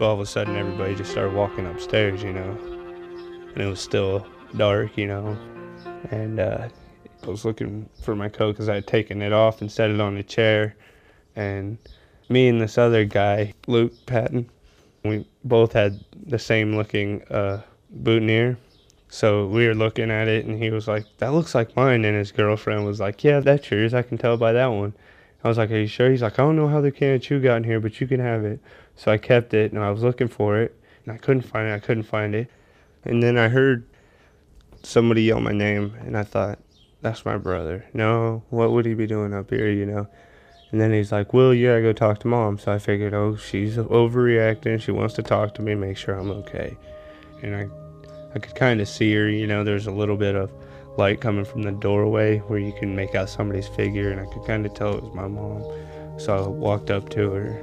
all 0.00 0.14
of 0.14 0.20
a 0.20 0.26
sudden 0.26 0.56
everybody 0.56 0.94
just 0.94 1.10
started 1.10 1.34
walking 1.34 1.66
upstairs, 1.66 2.22
you 2.22 2.32
know, 2.32 2.58
and 3.54 3.62
it 3.62 3.66
was 3.66 3.80
still 3.80 4.26
dark, 4.56 4.96
you 4.96 5.06
know, 5.06 5.36
and 6.10 6.40
uh, 6.40 6.68
I 7.22 7.26
was 7.26 7.44
looking 7.44 7.88
for 8.02 8.14
my 8.14 8.28
coat 8.28 8.52
because 8.52 8.68
I 8.68 8.76
had 8.76 8.86
taken 8.86 9.22
it 9.22 9.32
off 9.32 9.60
and 9.60 9.70
set 9.70 9.90
it 9.90 10.00
on 10.00 10.14
the 10.14 10.22
chair, 10.22 10.76
and 11.34 11.78
me 12.28 12.48
and 12.48 12.60
this 12.60 12.78
other 12.78 13.04
guy, 13.04 13.54
Luke 13.66 13.92
Patton, 14.06 14.50
we 15.04 15.26
both 15.44 15.72
had 15.72 16.04
the 16.26 16.38
same 16.38 16.76
looking 16.76 17.22
uh, 17.24 17.62
boutonniere. 17.90 18.58
So 19.08 19.46
we 19.46 19.68
were 19.68 19.74
looking 19.74 20.10
at 20.10 20.26
it, 20.26 20.46
and 20.46 20.60
he 20.60 20.70
was 20.70 20.88
like, 20.88 21.04
"That 21.18 21.32
looks 21.32 21.54
like 21.54 21.76
mine." 21.76 22.04
And 22.04 22.16
his 22.16 22.32
girlfriend 22.32 22.84
was 22.84 22.98
like, 22.98 23.22
"Yeah, 23.22 23.40
that's 23.40 23.70
yours. 23.70 23.94
I 23.94 24.02
can 24.02 24.18
tell 24.18 24.36
by 24.36 24.52
that 24.52 24.66
one." 24.66 24.94
I 25.44 25.48
was 25.48 25.58
like, 25.58 25.70
"Are 25.70 25.78
you 25.78 25.86
sure?" 25.86 26.10
He's 26.10 26.22
like, 26.22 26.38
"I 26.38 26.42
don't 26.42 26.56
know 26.56 26.66
how 26.66 26.80
the 26.80 26.90
can 26.90 27.14
of 27.14 27.22
chew 27.22 27.40
got 27.40 27.58
in 27.58 27.64
here, 27.64 27.78
but 27.78 28.00
you 28.00 28.08
can 28.08 28.18
have 28.18 28.44
it." 28.44 28.58
So 28.96 29.12
I 29.12 29.18
kept 29.18 29.54
it, 29.54 29.72
and 29.72 29.82
I 29.82 29.90
was 29.90 30.02
looking 30.02 30.28
for 30.28 30.58
it, 30.58 30.74
and 31.04 31.14
I 31.14 31.18
couldn't 31.18 31.42
find 31.42 31.68
it. 31.68 31.74
I 31.74 31.78
couldn't 31.78 32.04
find 32.04 32.34
it, 32.34 32.50
and 33.04 33.22
then 33.22 33.38
I 33.38 33.48
heard 33.48 33.84
somebody 34.82 35.22
yell 35.22 35.40
my 35.40 35.52
name, 35.52 35.94
and 36.00 36.16
I 36.16 36.24
thought, 36.24 36.58
"That's 37.02 37.24
my 37.24 37.36
brother." 37.36 37.84
No, 37.92 38.42
what 38.50 38.72
would 38.72 38.86
he 38.86 38.94
be 38.94 39.06
doing 39.06 39.34
up 39.34 39.50
here? 39.50 39.70
You 39.70 39.86
know. 39.86 40.08
And 40.72 40.80
then 40.80 40.92
he's 40.92 41.12
like, 41.12 41.32
"Will, 41.32 41.54
you 41.54 41.68
gotta 41.68 41.82
go 41.82 41.92
talk 41.92 42.18
to 42.20 42.28
mom." 42.28 42.58
So 42.58 42.72
I 42.72 42.78
figured, 42.78 43.14
oh, 43.14 43.36
she's 43.36 43.76
overreacting. 43.76 44.80
She 44.80 44.90
wants 44.90 45.14
to 45.14 45.22
talk 45.22 45.54
to 45.54 45.62
me, 45.62 45.74
make 45.74 45.96
sure 45.96 46.16
I'm 46.16 46.30
okay. 46.30 46.76
And 47.42 47.54
I, 47.54 47.68
I 48.34 48.38
could 48.40 48.54
kind 48.54 48.80
of 48.80 48.88
see 48.88 49.14
her. 49.14 49.28
You 49.28 49.46
know, 49.46 49.62
there's 49.62 49.86
a 49.86 49.92
little 49.92 50.16
bit 50.16 50.34
of 50.34 50.50
light 50.98 51.20
coming 51.20 51.44
from 51.44 51.62
the 51.62 51.72
doorway 51.72 52.38
where 52.38 52.58
you 52.58 52.72
can 52.72 52.96
make 52.96 53.14
out 53.14 53.28
somebody's 53.28 53.68
figure, 53.68 54.10
and 54.10 54.20
I 54.20 54.26
could 54.26 54.44
kind 54.44 54.66
of 54.66 54.74
tell 54.74 54.96
it 54.96 55.02
was 55.04 55.14
my 55.14 55.28
mom. 55.28 55.62
So 56.18 56.36
I 56.36 56.48
walked 56.48 56.90
up 56.90 57.10
to 57.10 57.30
her. 57.30 57.62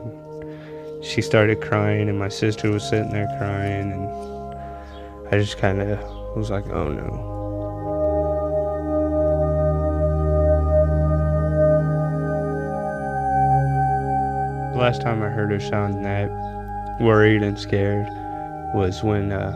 She 1.04 1.22
started 1.22 1.62
crying, 1.62 2.08
and 2.08 2.18
my 2.18 2.30
sister 2.30 2.72
was 2.72 2.88
sitting 2.88 3.12
there 3.12 3.28
crying, 3.38 3.92
and 3.92 4.56
I 5.30 5.38
just 5.38 5.58
kind 5.58 5.82
of 5.82 6.00
was 6.36 6.50
like, 6.50 6.66
"Oh 6.68 6.88
no." 6.88 7.34
The 14.74 14.80
last 14.80 15.02
time 15.02 15.22
I 15.22 15.30
heard 15.30 15.52
her 15.52 15.60
sound 15.60 16.06
that 16.06 16.32
worried 17.02 17.44
and 17.44 17.60
scared 17.60 18.08
was 18.74 19.04
when 19.04 19.34
uh, 19.34 19.52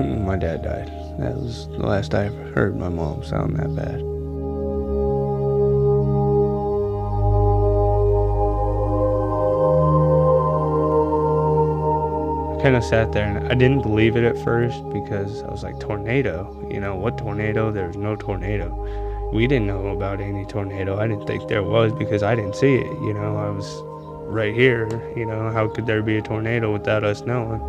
my 0.00 0.36
dad 0.36 0.62
died. 0.62 0.88
That 1.18 1.36
was 1.36 1.68
the 1.68 1.86
last 1.86 2.14
I 2.14 2.26
ever 2.26 2.50
heard 2.50 2.76
my 2.76 2.88
mom 2.88 3.22
sound 3.22 3.56
that 3.58 3.74
bad. 3.76 4.11
Kind 12.62 12.76
of 12.76 12.84
sat 12.84 13.10
there 13.10 13.24
and 13.24 13.50
I 13.50 13.56
didn't 13.56 13.82
believe 13.82 14.16
it 14.16 14.22
at 14.22 14.38
first 14.38 14.88
because 14.90 15.42
I 15.42 15.50
was 15.50 15.64
like, 15.64 15.80
tornado? 15.80 16.64
You 16.70 16.78
know, 16.78 16.94
what 16.94 17.18
tornado? 17.18 17.72
There's 17.72 17.96
no 17.96 18.14
tornado. 18.14 19.30
We 19.32 19.48
didn't 19.48 19.66
know 19.66 19.88
about 19.88 20.20
any 20.20 20.46
tornado. 20.46 20.96
I 20.96 21.08
didn't 21.08 21.26
think 21.26 21.48
there 21.48 21.64
was 21.64 21.92
because 21.92 22.22
I 22.22 22.36
didn't 22.36 22.54
see 22.54 22.76
it. 22.76 22.86
You 22.86 23.14
know, 23.14 23.36
I 23.36 23.50
was 23.50 23.82
right 24.32 24.54
here. 24.54 24.88
You 25.16 25.26
know, 25.26 25.50
how 25.50 25.66
could 25.66 25.86
there 25.86 26.04
be 26.04 26.18
a 26.18 26.22
tornado 26.22 26.72
without 26.72 27.02
us 27.02 27.22
knowing? 27.22 27.60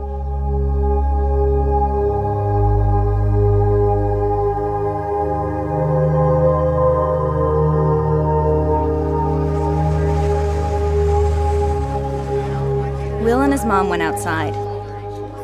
Will 13.24 13.42
and 13.42 13.52
his 13.52 13.66
mom 13.66 13.90
went 13.90 14.04
outside. 14.04 14.54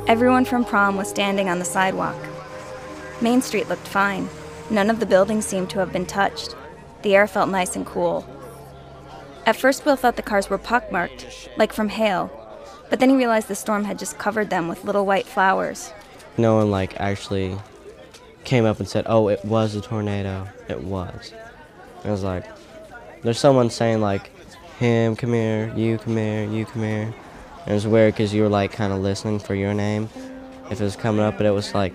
Everyone 0.10 0.44
from 0.44 0.66
prom 0.66 0.98
was 0.98 1.08
standing 1.08 1.50
on 1.50 1.60
the 1.60 1.66
sidewalk. 1.66 2.18
Main 3.22 3.44
Street 3.44 3.70
looked 3.70 3.88
fine. 3.88 4.28
None 4.72 4.90
of 4.90 5.00
the 5.00 5.06
buildings 5.06 5.46
seemed 5.46 5.70
to 5.70 5.78
have 5.78 5.94
been 5.94 6.08
touched. 6.08 6.56
The 7.04 7.16
air 7.16 7.28
felt 7.28 7.52
nice 7.52 7.76
and 7.76 7.86
cool. 7.86 8.26
At 9.46 9.56
first, 9.56 9.86
Will 9.86 9.96
thought 9.96 10.16
the 10.16 10.24
cars 10.24 10.50
were 10.50 10.58
pockmarked, 10.58 11.50
like 11.58 11.72
from 11.72 11.90
hail, 11.90 12.32
but 12.90 13.00
then 13.00 13.12
he 13.12 13.16
realized 13.16 13.50
the 13.50 13.54
storm 13.54 13.84
had 13.84 14.00
just 14.00 14.18
covered 14.18 14.50
them 14.50 14.68
with 14.68 14.84
little 14.84 15.06
white 15.06 15.28
flowers. 15.28 15.94
No 16.38 16.56
one 16.56 16.72
like 16.72 17.00
actually 17.00 17.56
came 18.46 18.66
up 18.66 18.80
and 18.80 18.90
said, 18.90 19.06
"Oh, 19.06 19.28
it 19.28 19.46
was 19.46 19.76
a 19.76 19.82
tornado." 19.82 20.48
It 20.68 20.82
was. 20.82 21.34
It 22.04 22.10
was 22.10 22.24
like 22.24 22.46
there's 23.22 23.38
someone 23.38 23.70
saying 23.70 24.02
like, 24.02 24.32
"Him, 24.80 25.16
come 25.16 25.34
here. 25.34 25.72
You, 25.76 26.00
come 26.00 26.18
here. 26.18 26.46
You, 26.46 26.66
come 26.66 26.82
here." 26.82 27.14
It 27.68 27.74
was 27.74 27.86
weird 27.86 28.14
because 28.14 28.34
you 28.34 28.42
were 28.42 28.50
like 28.50 28.72
kind 28.72 28.92
of 28.94 29.00
listening 29.00 29.40
for 29.40 29.56
your 29.56 29.74
name 29.74 30.10
if 30.72 30.80
it 30.80 30.84
was 30.84 30.96
coming 30.96 31.22
up, 31.22 31.38
but 31.38 31.46
it 31.46 31.52
was 31.52 31.74
like, 31.74 31.94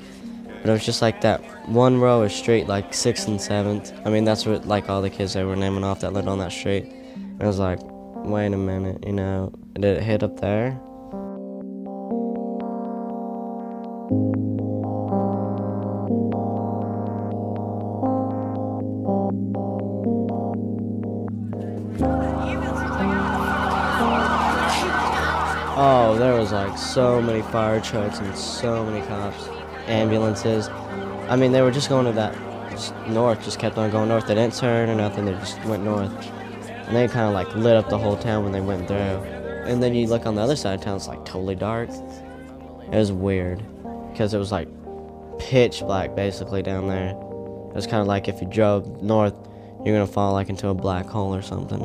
but 0.62 0.70
it 0.70 0.72
was 0.72 0.84
just 0.84 1.02
like 1.02 1.20
that 1.22 1.42
one 1.68 2.00
row 2.00 2.22
of 2.22 2.32
street, 2.32 2.66
like 2.66 2.94
sixth 2.94 3.28
and 3.28 3.40
seventh. 3.40 3.92
I 4.04 4.10
mean, 4.10 4.24
that's 4.24 4.46
what 4.46 4.66
like 4.66 4.88
all 4.88 5.02
the 5.02 5.10
kids 5.10 5.34
they 5.34 5.44
were 5.44 5.56
naming 5.56 5.84
off 5.84 6.00
that 6.00 6.12
lived 6.12 6.28
on 6.28 6.38
that 6.38 6.52
street. 6.52 6.84
And 6.84 7.42
I 7.42 7.46
was 7.46 7.58
like, 7.58 7.78
wait 7.82 8.52
a 8.52 8.56
minute, 8.56 9.04
you 9.06 9.12
know, 9.12 9.52
did 9.74 9.84
it 9.84 10.02
hit 10.02 10.22
up 10.22 10.40
there? 10.40 10.80
So 26.94 27.20
many 27.20 27.42
fire 27.42 27.80
trucks 27.80 28.20
and 28.20 28.38
so 28.38 28.86
many 28.86 29.04
cops, 29.08 29.48
ambulances. 29.88 30.68
I 31.28 31.34
mean, 31.34 31.50
they 31.50 31.60
were 31.60 31.72
just 31.72 31.88
going 31.88 32.06
to 32.06 32.12
that 32.12 32.32
just 32.70 32.94
north, 33.08 33.42
just 33.42 33.58
kept 33.58 33.76
on 33.76 33.90
going 33.90 34.08
north. 34.08 34.28
They 34.28 34.36
didn't 34.36 34.54
turn 34.54 34.88
or 34.88 34.94
nothing, 34.94 35.24
they 35.24 35.32
just 35.32 35.62
went 35.64 35.82
north. 35.82 36.12
And 36.86 36.94
they 36.94 37.08
kind 37.08 37.26
of 37.26 37.34
like 37.34 37.52
lit 37.56 37.76
up 37.76 37.88
the 37.88 37.98
whole 37.98 38.16
town 38.16 38.44
when 38.44 38.52
they 38.52 38.60
went 38.60 38.86
through. 38.86 38.96
And 38.96 39.82
then 39.82 39.92
you 39.92 40.06
look 40.06 40.24
on 40.24 40.36
the 40.36 40.40
other 40.40 40.54
side 40.54 40.78
of 40.78 40.84
town, 40.84 40.96
it's 40.96 41.08
like 41.08 41.24
totally 41.24 41.56
dark. 41.56 41.90
It 41.90 42.96
was 42.96 43.10
weird 43.10 43.60
because 44.12 44.32
it 44.32 44.38
was 44.38 44.52
like 44.52 44.68
pitch 45.40 45.80
black 45.80 46.14
basically 46.14 46.62
down 46.62 46.86
there. 46.86 47.08
It 47.08 47.74
was 47.74 47.88
kind 47.88 48.02
of 48.02 48.06
like 48.06 48.28
if 48.28 48.40
you 48.40 48.46
drove 48.46 49.02
north, 49.02 49.34
you're 49.84 49.96
gonna 49.96 50.06
fall 50.06 50.32
like 50.32 50.48
into 50.48 50.68
a 50.68 50.74
black 50.74 51.06
hole 51.06 51.34
or 51.34 51.42
something. 51.42 51.80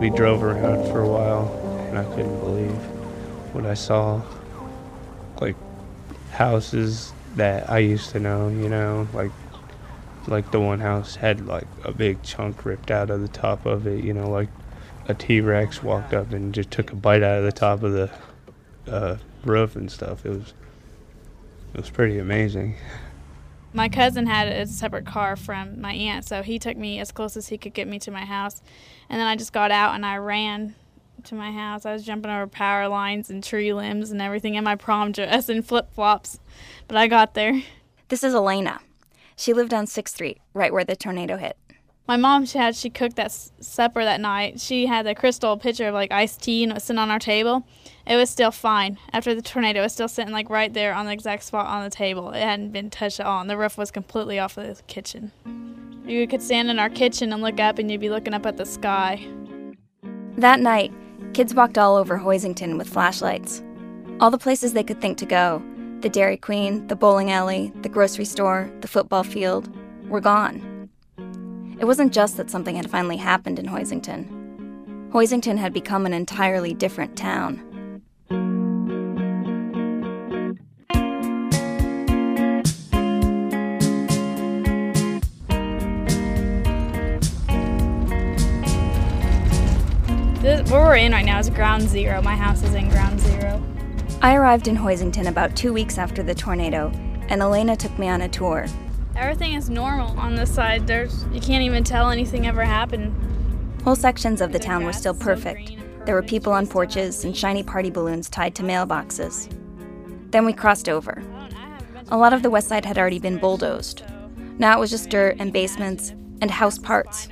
We 0.00 0.08
drove 0.08 0.42
around 0.42 0.90
for 0.90 1.02
a 1.02 1.08
while, 1.08 1.46
and 1.90 1.98
I 1.98 2.04
couldn't 2.14 2.40
believe 2.40 2.74
what 3.52 3.66
I 3.66 3.74
saw. 3.74 4.22
Like 5.42 5.56
houses 6.30 7.12
that 7.36 7.68
I 7.68 7.78
used 7.80 8.10
to 8.12 8.18
know, 8.18 8.48
you 8.48 8.70
know, 8.70 9.06
like 9.12 9.30
like 10.26 10.50
the 10.52 10.60
one 10.60 10.80
house 10.80 11.16
had 11.16 11.46
like 11.46 11.66
a 11.84 11.92
big 11.92 12.22
chunk 12.22 12.64
ripped 12.64 12.90
out 12.90 13.10
of 13.10 13.20
the 13.20 13.28
top 13.28 13.66
of 13.66 13.86
it, 13.86 14.02
you 14.02 14.14
know, 14.14 14.30
like 14.30 14.48
a 15.06 15.12
T-Rex 15.14 15.82
walked 15.82 16.14
up 16.14 16.32
and 16.32 16.54
just 16.54 16.70
took 16.70 16.92
a 16.92 16.96
bite 16.96 17.22
out 17.22 17.38
of 17.38 17.44
the 17.44 17.52
top 17.52 17.82
of 17.82 17.92
the 17.92 18.10
uh, 18.86 19.16
roof 19.44 19.76
and 19.76 19.92
stuff. 19.92 20.24
It 20.24 20.30
was 20.30 20.54
it 21.74 21.80
was 21.80 21.90
pretty 21.90 22.18
amazing. 22.18 22.76
My 23.72 23.88
cousin 23.88 24.26
had 24.26 24.48
a 24.48 24.66
separate 24.66 25.06
car 25.06 25.36
from 25.36 25.80
my 25.80 25.92
aunt, 25.92 26.24
so 26.24 26.42
he 26.42 26.58
took 26.58 26.76
me 26.76 26.98
as 26.98 27.12
close 27.12 27.36
as 27.36 27.48
he 27.48 27.58
could 27.58 27.72
get 27.72 27.86
me 27.86 28.00
to 28.00 28.10
my 28.10 28.24
house. 28.24 28.62
And 29.08 29.20
then 29.20 29.26
I 29.28 29.36
just 29.36 29.52
got 29.52 29.70
out 29.70 29.94
and 29.94 30.04
I 30.04 30.16
ran 30.16 30.74
to 31.24 31.34
my 31.36 31.52
house. 31.52 31.86
I 31.86 31.92
was 31.92 32.04
jumping 32.04 32.32
over 32.32 32.48
power 32.48 32.88
lines 32.88 33.30
and 33.30 33.44
tree 33.44 33.72
limbs 33.72 34.10
and 34.10 34.20
everything 34.20 34.56
in 34.56 34.64
my 34.64 34.74
prom 34.74 35.12
dress 35.12 35.48
and 35.48 35.64
flip 35.64 35.92
flops. 35.92 36.40
But 36.88 36.96
I 36.96 37.06
got 37.06 37.34
there. 37.34 37.62
This 38.08 38.24
is 38.24 38.34
Elena. 38.34 38.80
She 39.36 39.52
lived 39.52 39.72
on 39.72 39.86
6th 39.86 40.08
Street, 40.08 40.40
right 40.52 40.72
where 40.72 40.84
the 40.84 40.96
tornado 40.96 41.36
hit. 41.36 41.56
My 42.10 42.16
mom, 42.16 42.44
she 42.44 42.58
had 42.58 42.74
she 42.74 42.90
cooked 42.90 43.14
that 43.14 43.26
s- 43.26 43.52
supper 43.60 44.02
that 44.02 44.20
night. 44.20 44.58
She 44.58 44.86
had 44.86 45.06
the 45.06 45.14
crystal 45.14 45.56
pitcher 45.56 45.86
of 45.86 45.94
like 45.94 46.10
iced 46.10 46.42
tea 46.42 46.64
and 46.64 46.72
it 46.72 46.74
was 46.74 46.82
sitting 46.82 46.98
on 46.98 47.08
our 47.08 47.20
table. 47.20 47.64
It 48.04 48.16
was 48.16 48.28
still 48.28 48.50
fine 48.50 48.98
after 49.12 49.32
the 49.32 49.40
tornado. 49.40 49.78
It 49.78 49.84
was 49.84 49.92
still 49.92 50.08
sitting 50.08 50.32
like 50.32 50.50
right 50.50 50.74
there 50.74 50.92
on 50.92 51.06
the 51.06 51.12
exact 51.12 51.44
spot 51.44 51.66
on 51.66 51.84
the 51.84 51.88
table. 51.88 52.32
It 52.32 52.42
hadn't 52.42 52.72
been 52.72 52.90
touched 52.90 53.20
at 53.20 53.26
all, 53.26 53.40
and 53.40 53.48
the 53.48 53.56
roof 53.56 53.78
was 53.78 53.92
completely 53.92 54.40
off 54.40 54.58
of 54.58 54.76
the 54.76 54.82
kitchen. 54.88 55.30
You 56.04 56.26
could 56.26 56.42
stand 56.42 56.68
in 56.68 56.80
our 56.80 56.90
kitchen 56.90 57.32
and 57.32 57.42
look 57.42 57.60
up, 57.60 57.78
and 57.78 57.88
you'd 57.88 58.00
be 58.00 58.10
looking 58.10 58.34
up 58.34 58.44
at 58.44 58.56
the 58.56 58.66
sky. 58.66 59.24
That 60.36 60.58
night, 60.58 60.92
kids 61.32 61.54
walked 61.54 61.78
all 61.78 61.94
over 61.94 62.18
Hoisington 62.18 62.76
with 62.76 62.88
flashlights. 62.88 63.62
All 64.18 64.32
the 64.32 64.36
places 64.36 64.72
they 64.72 64.82
could 64.82 65.00
think 65.00 65.16
to 65.18 65.26
go 65.26 65.62
the 66.00 66.08
Dairy 66.08 66.38
Queen, 66.38 66.88
the 66.88 66.96
bowling 66.96 67.30
alley, 67.30 67.72
the 67.82 67.88
grocery 67.88 68.24
store, 68.24 68.68
the 68.80 68.88
football 68.88 69.22
field 69.22 69.72
were 70.08 70.20
gone. 70.20 70.69
It 71.80 71.86
wasn't 71.86 72.12
just 72.12 72.36
that 72.36 72.50
something 72.50 72.76
had 72.76 72.90
finally 72.90 73.16
happened 73.16 73.58
in 73.58 73.64
Hoisington. 73.64 75.10
Hoisington 75.12 75.56
had 75.56 75.72
become 75.72 76.04
an 76.04 76.12
entirely 76.12 76.74
different 76.74 77.16
town. 77.16 78.02
This, 90.42 90.70
where 90.70 90.82
we're 90.82 90.96
in 90.96 91.12
right 91.12 91.24
now 91.24 91.38
is 91.38 91.48
ground 91.48 91.88
zero. 91.88 92.20
My 92.20 92.36
house 92.36 92.62
is 92.62 92.74
in 92.74 92.90
ground 92.90 93.20
zero. 93.20 93.64
I 94.20 94.34
arrived 94.34 94.68
in 94.68 94.76
Hoisington 94.76 95.28
about 95.28 95.56
two 95.56 95.72
weeks 95.72 95.96
after 95.96 96.22
the 96.22 96.34
tornado, 96.34 96.92
and 97.30 97.40
Elena 97.40 97.74
took 97.74 97.98
me 97.98 98.06
on 98.10 98.20
a 98.20 98.28
tour. 98.28 98.66
Everything 99.20 99.52
is 99.52 99.68
normal 99.68 100.18
on 100.18 100.34
this 100.34 100.52
side. 100.52 100.86
There's 100.86 101.26
you 101.30 101.42
can't 101.42 101.62
even 101.62 101.84
tell 101.84 102.08
anything 102.08 102.46
ever 102.46 102.64
happened. 102.64 103.14
Whole 103.84 103.94
sections 103.94 104.40
of 104.40 104.50
the 104.50 104.58
town 104.58 104.86
were 104.86 104.94
still 104.94 105.12
perfect. 105.12 105.76
There 106.06 106.14
were 106.14 106.22
people 106.22 106.54
on 106.54 106.66
porches 106.66 107.22
and 107.22 107.36
shiny 107.36 107.62
party 107.62 107.90
balloons 107.90 108.30
tied 108.30 108.54
to 108.54 108.62
mailboxes. 108.62 109.54
Then 110.30 110.46
we 110.46 110.54
crossed 110.54 110.88
over. 110.88 111.22
Oh, 112.10 112.16
a 112.16 112.16
lot 112.16 112.32
of 112.32 112.42
the 112.42 112.48
west 112.48 112.68
side 112.68 112.86
had 112.86 112.96
already 112.96 113.18
been 113.18 113.36
bulldozed. 113.36 114.04
Now 114.58 114.78
it 114.78 114.80
was 114.80 114.90
just 114.90 115.10
dirt 115.10 115.36
and 115.38 115.52
basements 115.52 116.14
and 116.40 116.50
house 116.50 116.78
parts. 116.78 117.28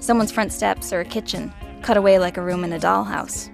Someone's 0.00 0.32
front 0.32 0.52
steps 0.52 0.92
or 0.92 1.00
a 1.00 1.04
kitchen, 1.04 1.50
cut 1.80 1.96
away 1.96 2.18
like 2.18 2.36
a 2.36 2.42
room 2.42 2.62
in 2.62 2.74
a 2.74 2.78
dollhouse. 2.78 3.48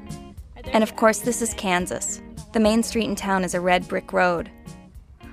And 0.73 0.83
of 0.83 0.97
course, 0.97 1.21
this 1.21 1.41
is 1.41 1.55
Kansas. 1.55 2.21
The 2.53 2.61
main 2.61 2.83
street 2.83 3.05
in 3.05 3.15
town 3.15 3.45
is 3.45 3.55
a 3.55 3.61
red 3.61 3.87
brick 3.87 4.13
road. 4.13 4.51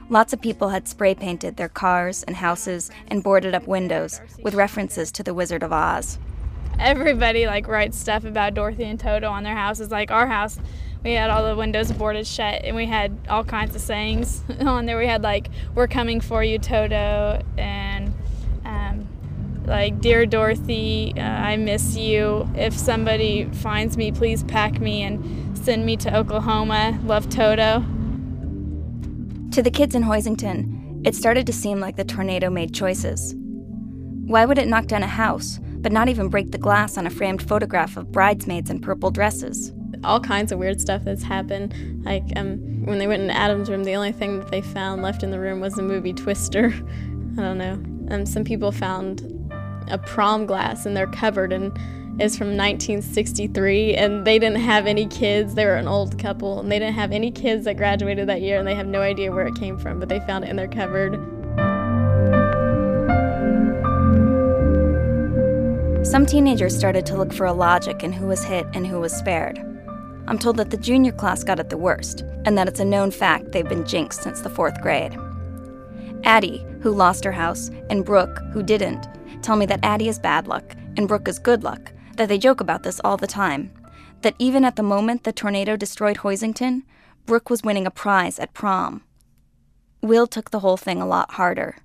Lots 0.07 0.33
of 0.33 0.41
people 0.41 0.69
had 0.69 0.87
spray 0.87 1.15
painted 1.15 1.57
their 1.57 1.69
cars 1.69 2.21
and 2.23 2.35
houses 2.35 2.91
and 3.07 3.23
boarded 3.23 3.55
up 3.55 3.65
windows 3.65 4.21
with 4.43 4.53
references 4.53 5.11
to 5.13 5.23
the 5.23 5.33
Wizard 5.33 5.63
of 5.63 5.73
Oz. 5.73 6.19
Everybody 6.77 7.47
like 7.47 7.67
writes 7.67 7.97
stuff 7.97 8.23
about 8.23 8.53
Dorothy 8.53 8.83
and 8.83 8.99
Toto 8.99 9.29
on 9.29 9.43
their 9.43 9.55
houses. 9.55 9.89
Like 9.89 10.11
our 10.11 10.27
house, 10.27 10.59
we 11.03 11.13
had 11.13 11.31
all 11.31 11.43
the 11.47 11.55
windows 11.55 11.91
boarded 11.91 12.27
shut, 12.27 12.63
and 12.63 12.75
we 12.75 12.85
had 12.85 13.17
all 13.29 13.43
kinds 13.43 13.75
of 13.75 13.81
sayings 13.81 14.43
on 14.59 14.85
there. 14.85 14.97
We 14.97 15.07
had 15.07 15.23
like 15.23 15.49
"We're 15.73 15.87
coming 15.87 16.21
for 16.21 16.43
you, 16.43 16.59
Toto," 16.59 17.41
and 17.57 18.13
um, 18.63 19.07
like 19.65 20.01
"Dear 20.01 20.27
Dorothy, 20.27 21.13
uh, 21.17 21.21
I 21.21 21.57
miss 21.57 21.95
you. 21.95 22.47
If 22.55 22.77
somebody 22.77 23.45
finds 23.45 23.97
me, 23.97 24.11
please 24.11 24.43
pack 24.43 24.79
me 24.79 25.01
and 25.01 25.57
send 25.57 25.83
me 25.83 25.97
to 25.97 26.15
Oklahoma. 26.15 26.99
Love 27.05 27.27
Toto." 27.29 27.83
To 29.55 29.63
the 29.63 29.71
kids 29.71 29.95
in 29.95 30.03
Hoisington, 30.03 31.07
it 31.07 31.15
started 31.15 31.47
to 31.47 31.53
seem 31.53 31.79
like 31.79 31.95
the 31.95 32.03
tornado 32.03 32.49
made 32.49 32.73
choices. 32.73 33.33
Why 33.37 34.43
would 34.43 34.57
it 34.57 34.67
knock 34.67 34.87
down 34.87 35.01
a 35.01 35.07
house, 35.07 35.61
but 35.77 35.93
not 35.93 36.09
even 36.09 36.27
break 36.27 36.51
the 36.51 36.57
glass 36.57 36.97
on 36.97 37.07
a 37.07 37.09
framed 37.09 37.41
photograph 37.41 37.95
of 37.95 38.11
bridesmaids 38.11 38.69
in 38.69 38.81
purple 38.81 39.11
dresses? 39.11 39.71
all 40.03 40.19
kinds 40.19 40.51
of 40.51 40.59
weird 40.59 40.81
stuff 40.81 41.05
that's 41.05 41.23
happened. 41.23 41.73
Like 42.03 42.25
um, 42.35 42.57
when 42.83 42.99
they 42.99 43.07
went 43.07 43.23
in 43.23 43.31
Adam's 43.31 43.69
room, 43.69 43.85
the 43.85 43.95
only 43.95 44.11
thing 44.11 44.39
that 44.39 44.49
they 44.49 44.61
found 44.61 45.01
left 45.01 45.23
in 45.23 45.31
the 45.31 45.39
room 45.39 45.61
was 45.61 45.75
the 45.75 45.83
movie 45.83 46.11
Twister. 46.11 46.65
I 47.37 47.41
don't 47.41 47.57
know. 47.57 47.81
Um, 48.13 48.25
some 48.25 48.43
people 48.43 48.73
found 48.73 49.21
a 49.87 49.97
prom 49.97 50.45
glass 50.45 50.85
in 50.85 50.95
their 50.95 51.07
cupboard 51.07 51.53
and 51.53 51.71
it's 52.17 52.37
from 52.37 52.55
1963 52.55 53.95
and 53.95 54.25
they 54.25 54.39
didn't 54.39 54.61
have 54.61 54.87
any 54.87 55.05
kids. 55.05 55.53
They 55.53 55.65
were 55.65 55.75
an 55.75 55.87
old 55.87 56.17
couple 56.17 56.61
and 56.61 56.71
they 56.71 56.79
didn't 56.79 56.95
have 56.95 57.11
any 57.11 57.29
kids 57.29 57.65
that 57.65 57.75
graduated 57.75 58.29
that 58.29 58.41
year 58.41 58.57
and 58.57 58.65
they 58.65 58.75
have 58.75 58.87
no 58.87 59.01
idea 59.01 59.33
where 59.33 59.45
it 59.45 59.55
came 59.55 59.77
from, 59.77 59.99
but 59.99 60.07
they 60.07 60.21
found 60.21 60.45
it 60.45 60.49
in 60.49 60.55
their 60.55 60.67
cupboard. 60.67 61.15
Some 66.05 66.25
teenagers 66.25 66.77
started 66.77 67.05
to 67.07 67.17
look 67.17 67.33
for 67.33 67.45
a 67.45 67.53
logic 67.53 68.01
in 68.01 68.13
who 68.13 68.27
was 68.27 68.45
hit 68.45 68.65
and 68.73 68.87
who 68.87 68.99
was 69.01 69.11
spared. 69.11 69.59
I'm 70.27 70.39
told 70.39 70.55
that 70.57 70.69
the 70.69 70.77
junior 70.77 71.11
class 71.11 71.43
got 71.43 71.59
it 71.59 71.69
the 71.69 71.77
worst, 71.77 72.21
and 72.45 72.57
that 72.57 72.67
it's 72.67 72.79
a 72.79 72.85
known 72.85 73.11
fact 73.11 73.51
they've 73.51 73.67
been 73.67 73.85
jinxed 73.85 74.23
since 74.23 74.41
the 74.41 74.49
fourth 74.49 74.79
grade. 74.81 75.17
Addie, 76.23 76.65
who 76.81 76.91
lost 76.91 77.23
her 77.23 77.31
house, 77.31 77.69
and 77.89 78.05
Brooke, 78.05 78.39
who 78.53 78.63
didn't, 78.63 79.07
tell 79.41 79.55
me 79.55 79.65
that 79.65 79.81
Addie 79.83 80.07
is 80.07 80.17
bad 80.17 80.47
luck 80.47 80.75
and 80.97 81.07
Brooke 81.07 81.27
is 81.27 81.39
good 81.39 81.63
luck, 81.63 81.91
that 82.17 82.29
they 82.29 82.37
joke 82.37 82.61
about 82.61 82.83
this 82.83 83.01
all 83.03 83.17
the 83.17 83.27
time. 83.27 83.71
That 84.21 84.35
even 84.39 84.65
at 84.65 84.75
the 84.75 84.83
moment 84.83 85.23
the 85.23 85.33
tornado 85.33 85.75
destroyed 85.75 86.17
Hoisington, 86.17 86.83
Brooke 87.25 87.49
was 87.49 87.63
winning 87.63 87.85
a 87.85 87.91
prize 87.91 88.39
at 88.39 88.53
prom. 88.53 89.03
Will 90.01 90.27
took 90.27 90.51
the 90.51 90.59
whole 90.59 90.77
thing 90.77 91.01
a 91.01 91.07
lot 91.07 91.31
harder. 91.31 91.77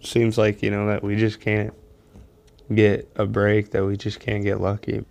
Seems 0.00 0.38
like, 0.38 0.62
you 0.62 0.70
know, 0.70 0.86
that 0.86 1.02
we 1.02 1.16
just 1.16 1.40
can't 1.40 1.72
get 2.74 3.10
a 3.16 3.26
break, 3.26 3.70
that 3.70 3.84
we 3.84 3.96
just 3.96 4.20
can't 4.20 4.44
get 4.44 4.60
lucky. 4.60 5.04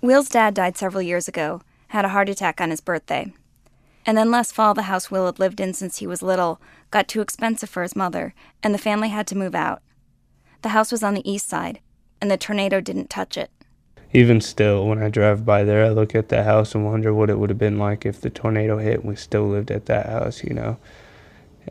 Will's 0.00 0.28
dad 0.28 0.54
died 0.54 0.76
several 0.76 1.02
years 1.02 1.28
ago, 1.28 1.62
had 1.88 2.04
a 2.04 2.10
heart 2.10 2.28
attack 2.28 2.60
on 2.60 2.70
his 2.70 2.80
birthday. 2.80 3.32
And 4.06 4.18
then 4.18 4.30
last 4.30 4.52
fall, 4.52 4.74
the 4.74 4.82
house 4.82 5.10
Will 5.10 5.26
had 5.26 5.38
lived 5.38 5.60
in 5.60 5.72
since 5.72 5.98
he 5.98 6.06
was 6.06 6.22
little 6.22 6.60
got 6.90 7.08
too 7.08 7.20
expensive 7.20 7.70
for 7.70 7.82
his 7.82 7.96
mother, 7.96 8.34
and 8.62 8.74
the 8.74 8.78
family 8.78 9.08
had 9.08 9.26
to 9.28 9.36
move 9.36 9.54
out. 9.54 9.82
The 10.62 10.68
house 10.70 10.92
was 10.92 11.02
on 11.02 11.14
the 11.14 11.28
east 11.28 11.48
side, 11.48 11.80
and 12.20 12.30
the 12.30 12.36
tornado 12.36 12.80
didn't 12.80 13.10
touch 13.10 13.36
it. 13.36 13.50
Even 14.14 14.40
still, 14.40 14.86
when 14.86 15.02
I 15.02 15.08
drive 15.08 15.44
by 15.44 15.64
there, 15.64 15.84
I 15.84 15.88
look 15.88 16.14
at 16.14 16.28
the 16.28 16.44
house 16.44 16.74
and 16.74 16.86
wonder 16.86 17.12
what 17.12 17.30
it 17.30 17.38
would 17.38 17.50
have 17.50 17.58
been 17.58 17.78
like 17.78 18.06
if 18.06 18.20
the 18.20 18.30
tornado 18.30 18.78
hit 18.78 19.00
and 19.00 19.08
we 19.08 19.16
still 19.16 19.48
lived 19.48 19.72
at 19.72 19.86
that 19.86 20.06
house, 20.06 20.44
you 20.44 20.54
know. 20.54 20.78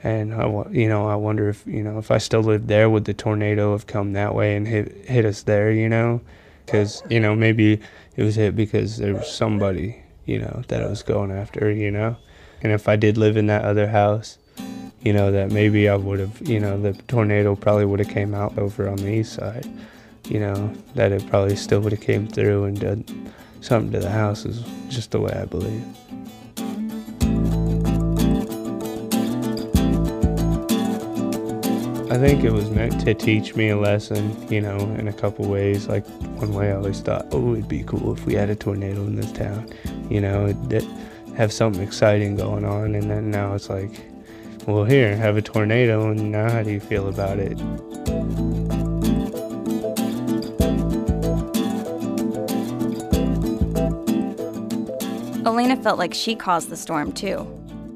And 0.03 0.33
I, 0.33 0.45
you 0.69 0.89
know, 0.89 1.07
I 1.07 1.15
wonder 1.15 1.47
if, 1.47 1.65
you 1.65 1.81
know, 1.83 1.99
if 1.99 2.11
I 2.11 2.17
still 2.17 2.41
lived 2.41 2.67
there, 2.67 2.89
would 2.89 3.05
the 3.05 3.13
tornado 3.13 3.71
have 3.71 3.87
come 3.87 4.11
that 4.13 4.35
way 4.35 4.57
and 4.57 4.67
hit 4.67 5.05
hit 5.05 5.23
us 5.23 5.43
there, 5.43 5.71
you 5.71 5.87
know? 5.87 6.19
Because, 6.65 7.01
you 7.09 7.21
know, 7.21 7.33
maybe 7.33 7.79
it 8.17 8.23
was 8.23 8.35
hit 8.35 8.57
because 8.57 8.97
there 8.97 9.13
was 9.13 9.31
somebody, 9.31 10.03
you 10.25 10.39
know, 10.39 10.63
that 10.67 10.83
I 10.83 10.87
was 10.87 11.01
going 11.01 11.31
after, 11.31 11.71
you 11.71 11.91
know. 11.91 12.17
And 12.61 12.73
if 12.73 12.89
I 12.89 12.97
did 12.97 13.17
live 13.17 13.37
in 13.37 13.47
that 13.47 13.63
other 13.63 13.87
house, 13.87 14.37
you 15.01 15.13
know, 15.13 15.31
that 15.31 15.51
maybe 15.51 15.87
I 15.87 15.95
would 15.95 16.19
have, 16.19 16.41
you 16.41 16.59
know, 16.59 16.81
the 16.81 16.93
tornado 17.07 17.55
probably 17.55 17.85
would 17.85 17.99
have 17.99 18.09
came 18.09 18.33
out 18.33 18.57
over 18.57 18.89
on 18.89 18.97
the 18.97 19.13
east 19.13 19.33
side, 19.33 19.67
you 20.25 20.39
know, 20.39 20.73
that 20.95 21.11
it 21.11 21.27
probably 21.29 21.55
still 21.55 21.81
would 21.81 21.91
have 21.91 22.01
came 22.01 22.27
through 22.27 22.65
and 22.65 22.79
done 22.79 23.05
something 23.61 23.91
to 23.91 23.99
the 23.99 24.09
house 24.09 24.45
is 24.45 24.61
just 24.89 25.11
the 25.11 25.19
way 25.19 25.31
I 25.31 25.45
believe. 25.45 25.83
I 32.11 32.17
think 32.17 32.43
it 32.43 32.51
was 32.51 32.69
meant 32.69 33.01
to 33.05 33.15
teach 33.15 33.55
me 33.55 33.69
a 33.69 33.77
lesson, 33.77 34.35
you 34.51 34.61
know, 34.61 34.77
in 34.99 35.07
a 35.07 35.13
couple 35.13 35.49
ways. 35.49 35.87
Like 35.87 36.05
one 36.39 36.53
way 36.53 36.71
I 36.71 36.75
always 36.75 37.01
thought, 37.01 37.25
oh, 37.31 37.53
it'd 37.53 37.67
be 37.67 37.83
cool 37.83 38.13
if 38.13 38.23
we 38.25 38.35
had 38.35 38.51
a 38.51 38.55
tornado 38.55 39.01
in 39.01 39.15
this 39.15 39.31
town, 39.31 39.67
you 40.11 40.21
know, 40.21 40.45
it, 40.69 40.85
have 41.35 41.51
something 41.51 41.81
exciting 41.81 42.35
going 42.35 42.65
on. 42.65 42.93
And 42.93 43.09
then 43.09 43.31
now 43.31 43.55
it's 43.55 43.67
like, 43.67 43.89
well, 44.67 44.83
here, 44.83 45.15
have 45.17 45.37
a 45.37 45.41
tornado, 45.41 46.11
and 46.11 46.31
now 46.31 46.49
how 46.51 46.61
do 46.61 46.71
you 46.71 46.79
feel 46.79 47.07
about 47.07 47.39
it? 47.39 47.57
Elena 55.63 55.81
felt 55.81 55.97
like 55.97 56.13
she 56.13 56.35
caused 56.35 56.69
the 56.69 56.75
storm 56.75 57.13
too. 57.13 57.47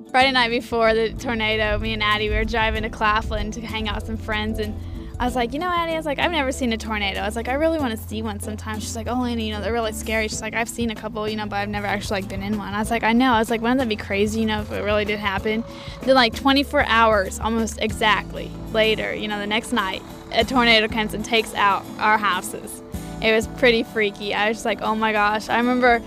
Friday 0.10 0.32
night 0.32 0.50
before 0.52 0.94
the 0.94 1.12
tornado, 1.12 1.78
me 1.78 1.92
and 1.92 2.02
Addie, 2.02 2.30
we 2.30 2.36
were 2.36 2.46
driving 2.46 2.84
to 2.84 2.90
Claflin 2.90 3.52
to 3.52 3.60
hang 3.60 3.90
out 3.90 3.96
with 3.96 4.06
some 4.06 4.16
friends, 4.16 4.60
and 4.60 4.74
I 5.20 5.26
was 5.26 5.36
like, 5.36 5.52
you 5.52 5.60
know, 5.60 5.68
Addie, 5.68 5.92
I 5.92 5.98
was 5.98 6.06
like, 6.06 6.18
I've 6.18 6.32
never 6.32 6.54
seen 6.54 6.72
a 6.72 6.78
tornado. 6.78 7.20
I 7.20 7.26
was 7.26 7.36
like, 7.36 7.50
I 7.50 7.56
really 7.56 7.78
want 7.78 7.92
to 7.92 7.98
see 8.08 8.22
one 8.22 8.40
sometime. 8.40 8.80
She's 8.80 8.96
like, 8.96 9.08
oh, 9.10 9.22
Lena, 9.22 9.42
you 9.42 9.52
know, 9.52 9.60
they're 9.60 9.74
really 9.74 9.92
scary. 9.92 10.30
She's 10.30 10.42
like, 10.42 10.54
I've 10.54 10.70
seen 10.70 10.92
a 10.92 10.96
couple, 10.96 11.28
you 11.28 11.36
know, 11.36 11.46
but 11.46 11.58
I've 11.58 11.68
never 11.68 11.88
actually 11.88 12.22
like 12.22 12.30
been 12.30 12.42
in 12.42 12.58
one. 12.58 12.74
I 12.74 12.80
was 12.80 12.90
like, 12.90 13.04
I 13.04 13.12
know. 13.12 13.34
I 13.34 13.40
was 13.40 13.50
like, 13.50 13.60
wouldn't 13.60 13.80
that 13.80 13.90
be 13.90 13.98
crazy, 13.98 14.40
you 14.40 14.46
know, 14.46 14.62
if 14.62 14.72
it 14.72 14.82
really 14.82 15.04
did 15.04 15.20
happen? 15.20 15.66
Then 16.04 16.16
like 16.16 16.36
24 16.36 16.86
hours, 16.86 17.38
almost 17.38 17.82
exactly 17.82 18.50
later, 18.72 19.14
you 19.14 19.28
know, 19.28 19.40
the 19.40 19.48
next 19.48 19.74
night, 19.74 20.02
a 20.32 20.46
tornado 20.46 20.88
comes 20.88 21.14
and 21.14 21.26
takes 21.26 21.54
out 21.54 21.84
our 22.00 22.18
houses. 22.18 22.82
It 23.22 23.34
was 23.34 23.48
pretty 23.60 23.84
freaky. 23.84 24.34
I 24.34 24.48
was 24.48 24.58
just 24.58 24.66
like, 24.66 24.82
oh 24.82 24.96
my 24.96 25.12
gosh. 25.12 25.50
I 25.50 25.58
remember 25.58 26.02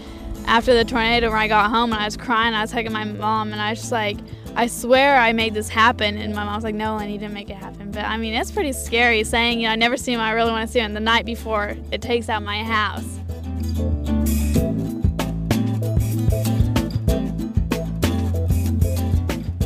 after 0.50 0.74
the 0.74 0.84
tornado 0.84 1.30
when 1.30 1.38
I 1.38 1.46
got 1.46 1.70
home 1.70 1.92
and 1.92 2.02
I 2.02 2.06
was 2.06 2.16
crying, 2.16 2.54
I 2.54 2.62
was 2.62 2.72
hugging 2.72 2.90
my 2.90 3.04
mom 3.04 3.52
and 3.52 3.62
I 3.62 3.70
was 3.70 3.78
just 3.78 3.92
like, 3.92 4.18
I 4.56 4.66
swear 4.66 5.16
I 5.16 5.32
made 5.32 5.54
this 5.54 5.68
happen. 5.68 6.16
And 6.18 6.34
my 6.34 6.42
mom 6.42 6.56
was 6.56 6.64
like, 6.64 6.74
no, 6.74 6.96
I 6.96 7.06
need 7.06 7.20
to 7.20 7.28
make 7.28 7.50
it 7.50 7.56
happen. 7.56 7.92
But 7.92 8.04
I 8.04 8.16
mean, 8.16 8.34
it's 8.34 8.50
pretty 8.50 8.72
scary 8.72 9.22
saying, 9.22 9.60
you 9.60 9.68
know, 9.68 9.72
I 9.72 9.76
never 9.76 9.96
see 9.96 10.12
him, 10.12 10.18
I 10.18 10.32
really 10.32 10.50
want 10.50 10.66
to 10.66 10.72
see 10.72 10.80
him 10.80 10.92
the 10.92 10.98
night 10.98 11.24
before 11.24 11.76
it 11.92 12.02
takes 12.02 12.28
out 12.28 12.42
my 12.42 12.64
house. 12.64 13.04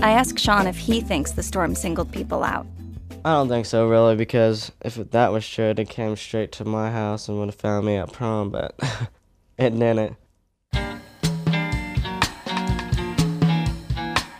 I 0.02 0.10
asked 0.10 0.38
Sean 0.38 0.66
if 0.66 0.76
he 0.76 1.00
thinks 1.00 1.30
the 1.30 1.42
storm 1.42 1.74
singled 1.74 2.12
people 2.12 2.44
out. 2.44 2.66
I 3.24 3.32
don't 3.32 3.48
think 3.48 3.64
so, 3.64 3.88
really, 3.88 4.16
because 4.16 4.70
if 4.82 4.96
that 4.96 5.32
was 5.32 5.48
true, 5.48 5.72
it 5.74 5.88
came 5.88 6.14
straight 6.14 6.52
to 6.52 6.66
my 6.66 6.90
house 6.90 7.26
and 7.26 7.38
would 7.38 7.48
have 7.48 7.54
found 7.54 7.86
me 7.86 7.96
at 7.96 8.12
prom, 8.12 8.50
but 8.50 8.78
it 9.58 9.70
didn't. 9.70 10.18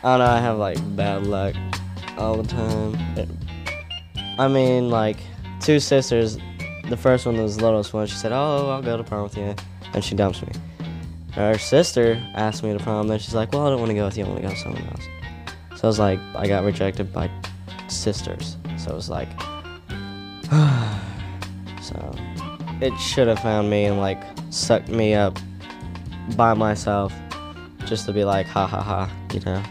Don't 0.05 0.19
know, 0.19 0.27
I 0.27 0.39
have 0.39 0.59
like 0.59 0.79
bad 0.97 1.27
luck 1.27 1.55
all 2.19 2.37
the 2.37 2.49
time. 2.49 2.95
It, 3.17 3.29
I 4.39 4.49
mean, 4.49 4.91
like, 4.91 5.17
two 5.61 5.81
sisters, 5.81 6.37
the 6.91 6.97
first 6.97 7.25
one 7.25 7.41
was 7.41 7.57
the 7.57 7.65
littlest 7.65 7.95
one, 7.95 8.07
she 8.07 8.17
said, 8.17 8.33
Oh, 8.33 8.69
I'll 8.69 8.83
go 8.83 8.97
to 8.97 9.05
prom 9.05 9.23
with 9.23 9.37
you, 9.37 9.55
and 9.95 10.05
she 10.05 10.15
dumps 10.15 10.43
me. 10.43 10.53
Her 11.33 11.57
sister 11.57 12.23
asked 12.35 12.63
me 12.63 12.73
to 12.77 12.79
prom, 12.79 13.09
then 13.09 13.19
she's 13.19 13.35
like, 13.35 13.53
Well, 13.53 13.67
I 13.67 13.71
don't 13.71 13.79
want 13.79 13.91
to 13.91 13.95
go 13.95 14.05
with 14.05 14.19
you, 14.19 14.25
I 14.25 14.29
want 14.29 14.41
to 14.41 14.43
go 14.43 14.49
with 14.51 14.59
someone 14.59 14.85
else. 14.89 15.05
So 15.77 15.85
I 15.85 15.87
was 15.87 15.99
like, 15.99 16.21
I 16.35 16.47
got 16.47 16.65
rejected 16.65 17.13
by 17.13 17.31
sisters. 17.89 18.57
So 18.77 18.91
it 18.91 18.95
was 18.95 19.09
like, 19.09 19.29
so 21.81 22.15
it 22.81 22.95
should 22.99 23.29
have 23.29 23.39
found 23.39 23.71
me 23.71 23.85
and 23.87 23.99
like 23.99 24.23
sucked 24.51 24.89
me 24.89 25.15
up 25.15 25.39
by 26.37 26.55
myself 26.55 27.13
just 27.87 28.05
to 28.07 28.13
be 28.13 28.25
like, 28.25 28.47
ha 28.47 28.67
ha 28.67 28.83
ha, 28.83 29.11
you 29.33 29.41
know? 29.41 29.63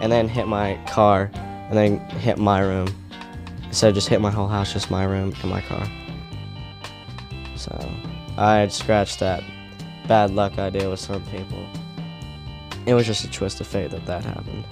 And 0.00 0.10
then 0.12 0.28
hit 0.28 0.46
my 0.46 0.78
car 0.86 1.30
and 1.34 1.76
then 1.76 1.98
hit 2.20 2.38
my 2.38 2.60
room. 2.60 2.88
Of 3.82 3.94
just 3.94 4.08
hit 4.08 4.20
my 4.20 4.30
whole 4.30 4.46
house, 4.46 4.72
just 4.72 4.90
my 4.90 5.04
room 5.04 5.34
and 5.40 5.50
my 5.50 5.60
car. 5.62 5.84
So 7.56 7.76
I 8.36 8.56
had 8.58 8.72
scratched 8.72 9.18
that 9.20 9.42
bad 10.06 10.30
luck 10.30 10.58
idea 10.58 10.88
with 10.88 11.00
some 11.00 11.24
people. 11.26 11.66
It 12.86 12.94
was 12.94 13.06
just 13.06 13.24
a 13.24 13.30
twist 13.30 13.60
of 13.60 13.66
fate 13.66 13.90
that 13.90 14.06
that 14.06 14.24
happened. 14.24 14.64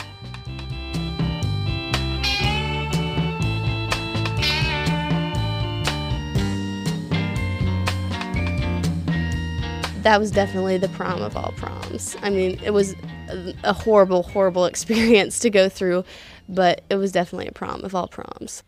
that 10.02 10.18
was 10.18 10.30
definitely 10.30 10.78
the 10.78 10.88
prom 10.88 11.22
of 11.22 11.36
all 11.36 11.52
proms. 11.56 12.16
I 12.22 12.30
mean, 12.30 12.58
it 12.62 12.70
was 12.70 12.96
a, 13.32 13.54
a 13.64 13.72
horrible, 13.72 14.22
horrible 14.22 14.64
experience 14.66 15.38
to 15.40 15.50
go 15.50 15.68
through, 15.68 16.04
but 16.48 16.82
it 16.90 16.96
was 16.96 17.12
definitely 17.12 17.48
a 17.48 17.52
prom 17.52 17.84
of 17.84 17.94
all 17.94 18.08
proms. 18.08 18.62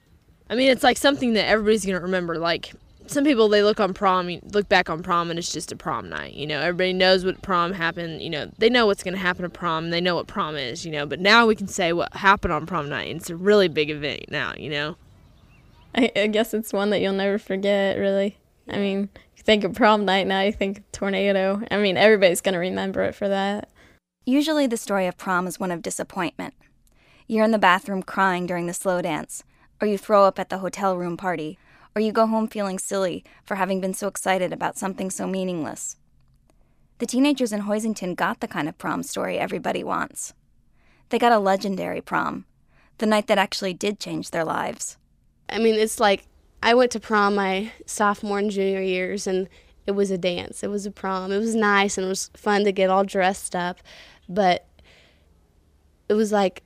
I 0.49 0.55
mean, 0.55 0.71
it's 0.71 0.83
like 0.83 0.99
something 0.99 1.33
that 1.35 1.47
everybody's 1.47 1.87
gonna 1.87 2.01
remember. 2.01 2.39
Like 2.39 2.73
some 3.07 3.25
people, 3.25 3.49
they 3.49 3.63
look 3.63 3.81
on 3.81 3.95
prom, 3.95 4.41
look 4.53 4.69
back 4.69 4.89
on 4.91 5.03
prom, 5.03 5.31
and 5.31 5.39
it's 5.39 5.53
just 5.53 5.73
a 5.73 5.77
prom 5.77 6.09
night. 6.09 6.35
You 6.35 6.47
know, 6.47 6.61
everybody 6.61 6.93
knows 6.93 7.25
what 7.25 7.41
prom 7.43 7.73
happened. 7.73 8.23
You 8.23 8.31
know, 8.31 8.51
they 8.59 8.69
know 8.69 8.87
what's 8.87 9.03
gonna 9.03 9.17
happen 9.17 9.45
at 9.45 9.53
prom. 9.53 9.91
They 9.91 10.01
know 10.01 10.15
what 10.15 10.27
prom 10.27 10.57
is. 10.57 10.85
You 10.85 10.93
know, 10.93 11.07
but 11.07 11.21
now 11.21 11.47
we 11.47 11.55
can 11.55 11.69
say 11.69 11.93
what 11.93 12.15
happened 12.15 12.53
on 12.53 12.67
prom 12.67 12.89
night. 12.89 13.11
And 13.11 13.21
it's 13.21 13.31
a 13.31 13.37
really 13.37 13.69
big 13.69 13.91
event 13.91 14.27
now. 14.31 14.55
You 14.57 14.71
know. 14.71 14.97
I, 15.97 16.11
I 16.17 16.27
guess 16.27 16.53
it's 16.55 16.73
one 16.73 16.91
that 16.91 17.01
you'll 17.01 17.13
never 17.13 17.39
forget. 17.39 17.99
Really. 17.99 18.37
I 18.69 18.79
mean, 18.79 19.09
you 19.37 19.43
think 19.43 19.65
of 19.65 19.75
prom 19.75 20.05
night 20.05 20.27
now, 20.27 20.41
you 20.41 20.53
think 20.53 20.83
tornado. 20.93 21.63
I 21.71 21.77
mean, 21.79 21.97
everybody's 21.97 22.41
going 22.41 22.55
to 22.55 22.59
remember 22.59 23.03
it 23.03 23.15
for 23.15 23.29
that. 23.29 23.69
Usually, 24.27 24.67
the 24.67 24.79
story 24.79 25.07
of 25.07 25.19
prom 25.19 25.47
is 25.47 25.61
one 25.61 25.71
of 25.71 25.83
disappointment. 25.83 26.55
You're 27.27 27.45
in 27.45 27.51
the 27.51 27.59
bathroom 27.59 28.03
crying 28.03 28.47
during 28.47 28.67
the 28.67 28.73
slow 28.73 29.03
dance, 29.03 29.45
or 29.83 29.87
you 29.87 29.99
throw 29.99 30.25
up 30.25 30.39
at 30.39 30.49
the 30.49 30.59
hotel 30.59 30.97
room 30.97 31.19
party, 31.19 31.59
or 31.95 32.01
you 32.01 32.11
go 32.11 32.27
home 32.27 32.49
feeling 32.49 32.79
silly 32.79 33.23
for 33.45 33.57
having 33.57 33.83
been 33.83 33.93
so 33.93 34.09
excited 34.09 34.51
about 34.51 34.79
something 34.79 35.11
so 35.11 35.27
meaningless. 35.27 35.97
The 36.99 37.07
teenagers 37.07 37.53
in 37.53 37.63
Hoisington 37.63 38.17
got 38.17 38.41
the 38.41 38.49
kind 38.49 38.69
of 38.69 38.79
prom 38.79 39.03
story 39.03 39.39
everybody 39.39 39.85
wants. 39.85 40.33
They 41.11 41.19
got 41.19 41.33
a 41.33 41.39
legendary 41.39 42.01
prom, 42.01 42.47
the 42.99 43.07
night 43.07 43.27
that 43.27 43.39
actually 43.39 43.75
did 43.75 44.01
change 44.01 44.31
their 44.31 44.45
lives. 44.45 44.97
I 45.51 45.59
mean, 45.59 45.75
it's 45.75 46.01
like 46.01 46.27
I 46.63 46.73
went 46.73 46.93
to 46.93 47.01
prom 47.01 47.35
my 47.35 47.73
sophomore 47.85 48.39
and 48.39 48.51
junior 48.51 48.81
years, 48.81 49.27
and 49.27 49.49
it 49.87 49.93
was 49.93 50.11
a 50.11 50.19
dance. 50.19 50.63
It 50.63 50.71
was 50.71 50.87
a 50.87 50.91
prom. 50.91 51.31
It 51.31 51.39
was 51.39 51.55
nice 51.55 51.99
and 51.99 52.07
it 52.07 52.09
was 52.09 52.31
fun 52.35 52.65
to 52.65 52.73
get 52.73 52.91
all 52.91 53.05
dressed 53.05 53.55
up, 53.55 53.81
but 54.29 54.67
it 56.09 56.15
was 56.15 56.33
like 56.33 56.63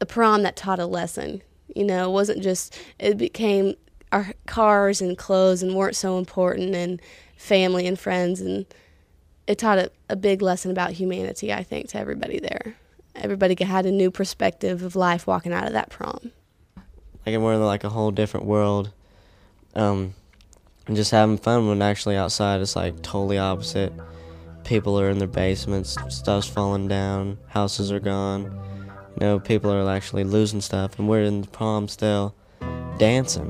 a 0.00 0.06
prom 0.06 0.42
that 0.42 0.56
taught 0.56 0.78
a 0.78 0.86
lesson. 0.86 1.42
You 1.74 1.84
know, 1.84 2.08
it 2.08 2.12
wasn't 2.12 2.42
just, 2.42 2.78
it 2.98 3.18
became 3.18 3.74
our 4.12 4.32
cars 4.46 5.00
and 5.00 5.16
clothes 5.16 5.62
and 5.62 5.74
weren't 5.74 5.96
so 5.96 6.18
important 6.18 6.74
and 6.74 7.00
family 7.36 7.86
and 7.86 7.98
friends. 7.98 8.40
And 8.40 8.66
it 9.46 9.58
taught 9.58 9.78
a, 9.78 9.90
a 10.08 10.16
big 10.16 10.42
lesson 10.42 10.70
about 10.70 10.92
humanity, 10.92 11.52
I 11.52 11.62
think, 11.62 11.88
to 11.90 11.98
everybody 11.98 12.38
there. 12.40 12.76
Everybody 13.14 13.62
had 13.62 13.84
a 13.86 13.92
new 13.92 14.10
perspective 14.10 14.82
of 14.82 14.96
life 14.96 15.26
walking 15.26 15.52
out 15.52 15.66
of 15.66 15.72
that 15.72 15.90
prom 15.90 16.32
like 17.32 17.42
we're 17.42 17.54
in 17.54 17.64
like 17.64 17.84
a 17.84 17.88
whole 17.88 18.10
different 18.10 18.46
world. 18.46 18.90
Um, 19.74 20.14
and 20.86 20.96
just 20.96 21.10
having 21.10 21.38
fun 21.38 21.68
when 21.68 21.82
actually 21.82 22.16
outside 22.16 22.60
it's 22.60 22.74
like 22.74 23.02
totally 23.02 23.38
opposite. 23.38 23.92
People 24.68 25.00
are 25.00 25.08
in 25.08 25.16
their 25.16 25.26
basements, 25.26 25.96
stuff's 26.10 26.46
falling 26.46 26.88
down, 26.88 27.38
houses 27.46 27.90
are 27.90 28.00
gone. 28.00 28.42
You 29.18 29.20
know, 29.20 29.40
people 29.40 29.72
are 29.72 29.90
actually 29.90 30.24
losing 30.24 30.60
stuff, 30.60 30.98
and 30.98 31.08
we're 31.08 31.22
in 31.22 31.40
the 31.40 31.46
prom 31.46 31.88
still 31.88 32.34
dancing. 32.98 33.48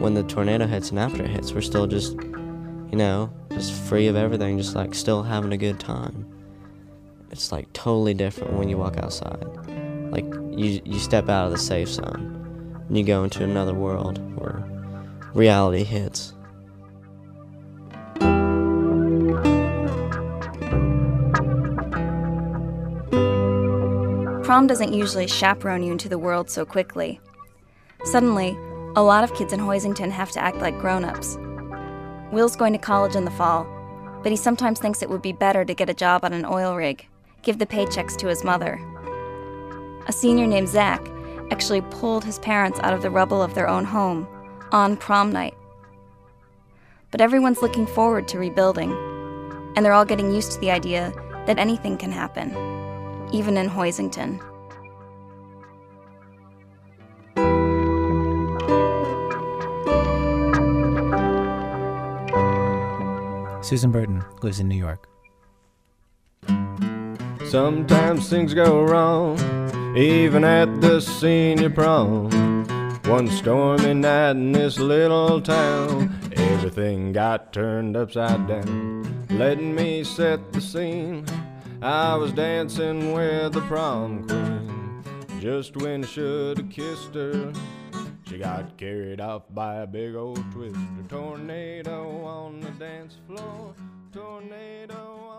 When 0.00 0.14
the 0.14 0.24
tornado 0.24 0.66
hits 0.66 0.90
and 0.90 0.98
after 0.98 1.22
it 1.22 1.30
hits, 1.30 1.52
we're 1.52 1.60
still 1.60 1.86
just, 1.86 2.14
you 2.14 2.96
know, 2.96 3.32
just 3.52 3.74
free 3.74 4.08
of 4.08 4.16
everything, 4.16 4.58
just 4.58 4.74
like 4.74 4.92
still 4.96 5.22
having 5.22 5.52
a 5.52 5.56
good 5.56 5.78
time. 5.78 6.26
It's 7.30 7.52
like 7.52 7.72
totally 7.72 8.14
different 8.14 8.54
when 8.54 8.68
you 8.68 8.76
walk 8.76 8.96
outside. 8.96 9.44
Like 10.10 10.24
you, 10.50 10.80
you 10.84 10.98
step 10.98 11.28
out 11.28 11.46
of 11.46 11.52
the 11.52 11.58
safe 11.58 11.90
zone 11.90 12.82
and 12.88 12.98
you 12.98 13.04
go 13.04 13.22
into 13.22 13.44
another 13.44 13.72
world 13.72 14.18
where 14.36 14.64
reality 15.32 15.84
hits. 15.84 16.32
Prom 24.46 24.68
doesn't 24.68 24.92
usually 24.92 25.26
chaperone 25.26 25.82
you 25.82 25.90
into 25.90 26.08
the 26.08 26.20
world 26.20 26.48
so 26.48 26.64
quickly. 26.64 27.18
Suddenly, 28.04 28.56
a 28.94 29.02
lot 29.02 29.24
of 29.24 29.34
kids 29.34 29.52
in 29.52 29.58
Hoisington 29.58 30.08
have 30.12 30.30
to 30.30 30.40
act 30.40 30.58
like 30.58 30.78
grown 30.78 31.04
ups. 31.04 31.36
Will's 32.30 32.54
going 32.54 32.72
to 32.72 32.78
college 32.78 33.16
in 33.16 33.24
the 33.24 33.30
fall, 33.32 33.66
but 34.22 34.30
he 34.30 34.36
sometimes 34.36 34.78
thinks 34.78 35.02
it 35.02 35.10
would 35.10 35.20
be 35.20 35.32
better 35.32 35.64
to 35.64 35.74
get 35.74 35.90
a 35.90 35.94
job 35.94 36.24
on 36.24 36.32
an 36.32 36.44
oil 36.44 36.76
rig, 36.76 37.08
give 37.42 37.58
the 37.58 37.66
paychecks 37.66 38.16
to 38.18 38.28
his 38.28 38.44
mother. 38.44 38.78
A 40.06 40.12
senior 40.12 40.46
named 40.46 40.68
Zach 40.68 41.04
actually 41.50 41.80
pulled 41.80 42.24
his 42.24 42.38
parents 42.38 42.78
out 42.84 42.94
of 42.94 43.02
the 43.02 43.10
rubble 43.10 43.42
of 43.42 43.56
their 43.56 43.68
own 43.68 43.84
home 43.84 44.28
on 44.70 44.96
prom 44.96 45.32
night. 45.32 45.54
But 47.10 47.20
everyone's 47.20 47.62
looking 47.62 47.88
forward 47.88 48.28
to 48.28 48.38
rebuilding, 48.38 48.92
and 49.74 49.84
they're 49.84 49.92
all 49.92 50.04
getting 50.04 50.32
used 50.32 50.52
to 50.52 50.60
the 50.60 50.70
idea 50.70 51.12
that 51.46 51.58
anything 51.58 51.98
can 51.98 52.12
happen, 52.12 52.75
even 53.32 53.56
in 53.56 53.68
Hoisington. 53.68 54.40
Susan 63.64 63.90
Burton 63.90 64.24
lives 64.42 64.60
in 64.60 64.68
New 64.68 64.76
York. 64.76 65.08
Sometimes 67.48 68.28
things 68.28 68.54
go 68.54 68.84
wrong 68.84 69.36
even 69.96 70.44
at 70.44 70.80
the 70.80 71.00
senior 71.00 71.70
prom. 71.70 72.30
One 73.06 73.28
stormy 73.28 73.94
night 73.94 74.32
in 74.32 74.52
this 74.52 74.78
little 74.78 75.40
town, 75.40 76.14
everything 76.36 77.12
got 77.12 77.52
turned 77.52 77.96
upside 77.96 78.46
down. 78.46 79.26
Letting 79.30 79.74
me 79.74 80.04
set 80.04 80.52
the 80.52 80.60
scene, 80.60 81.24
I 81.86 82.16
was 82.16 82.32
dancing 82.32 83.12
with 83.12 83.52
the 83.52 83.60
prom 83.60 84.26
queen. 84.26 85.04
Just 85.40 85.76
when 85.76 86.02
I 86.02 86.06
should 86.08 86.58
have 86.58 86.68
kissed 86.68 87.14
her, 87.14 87.52
she 88.28 88.38
got 88.38 88.76
carried 88.76 89.20
off 89.20 89.42
by 89.50 89.76
a 89.76 89.86
big 89.86 90.16
old 90.16 90.42
twister. 90.50 90.80
Tornado 91.08 92.24
on 92.24 92.58
the 92.58 92.70
dance 92.70 93.14
floor, 93.28 93.72
tornado. 94.12 95.35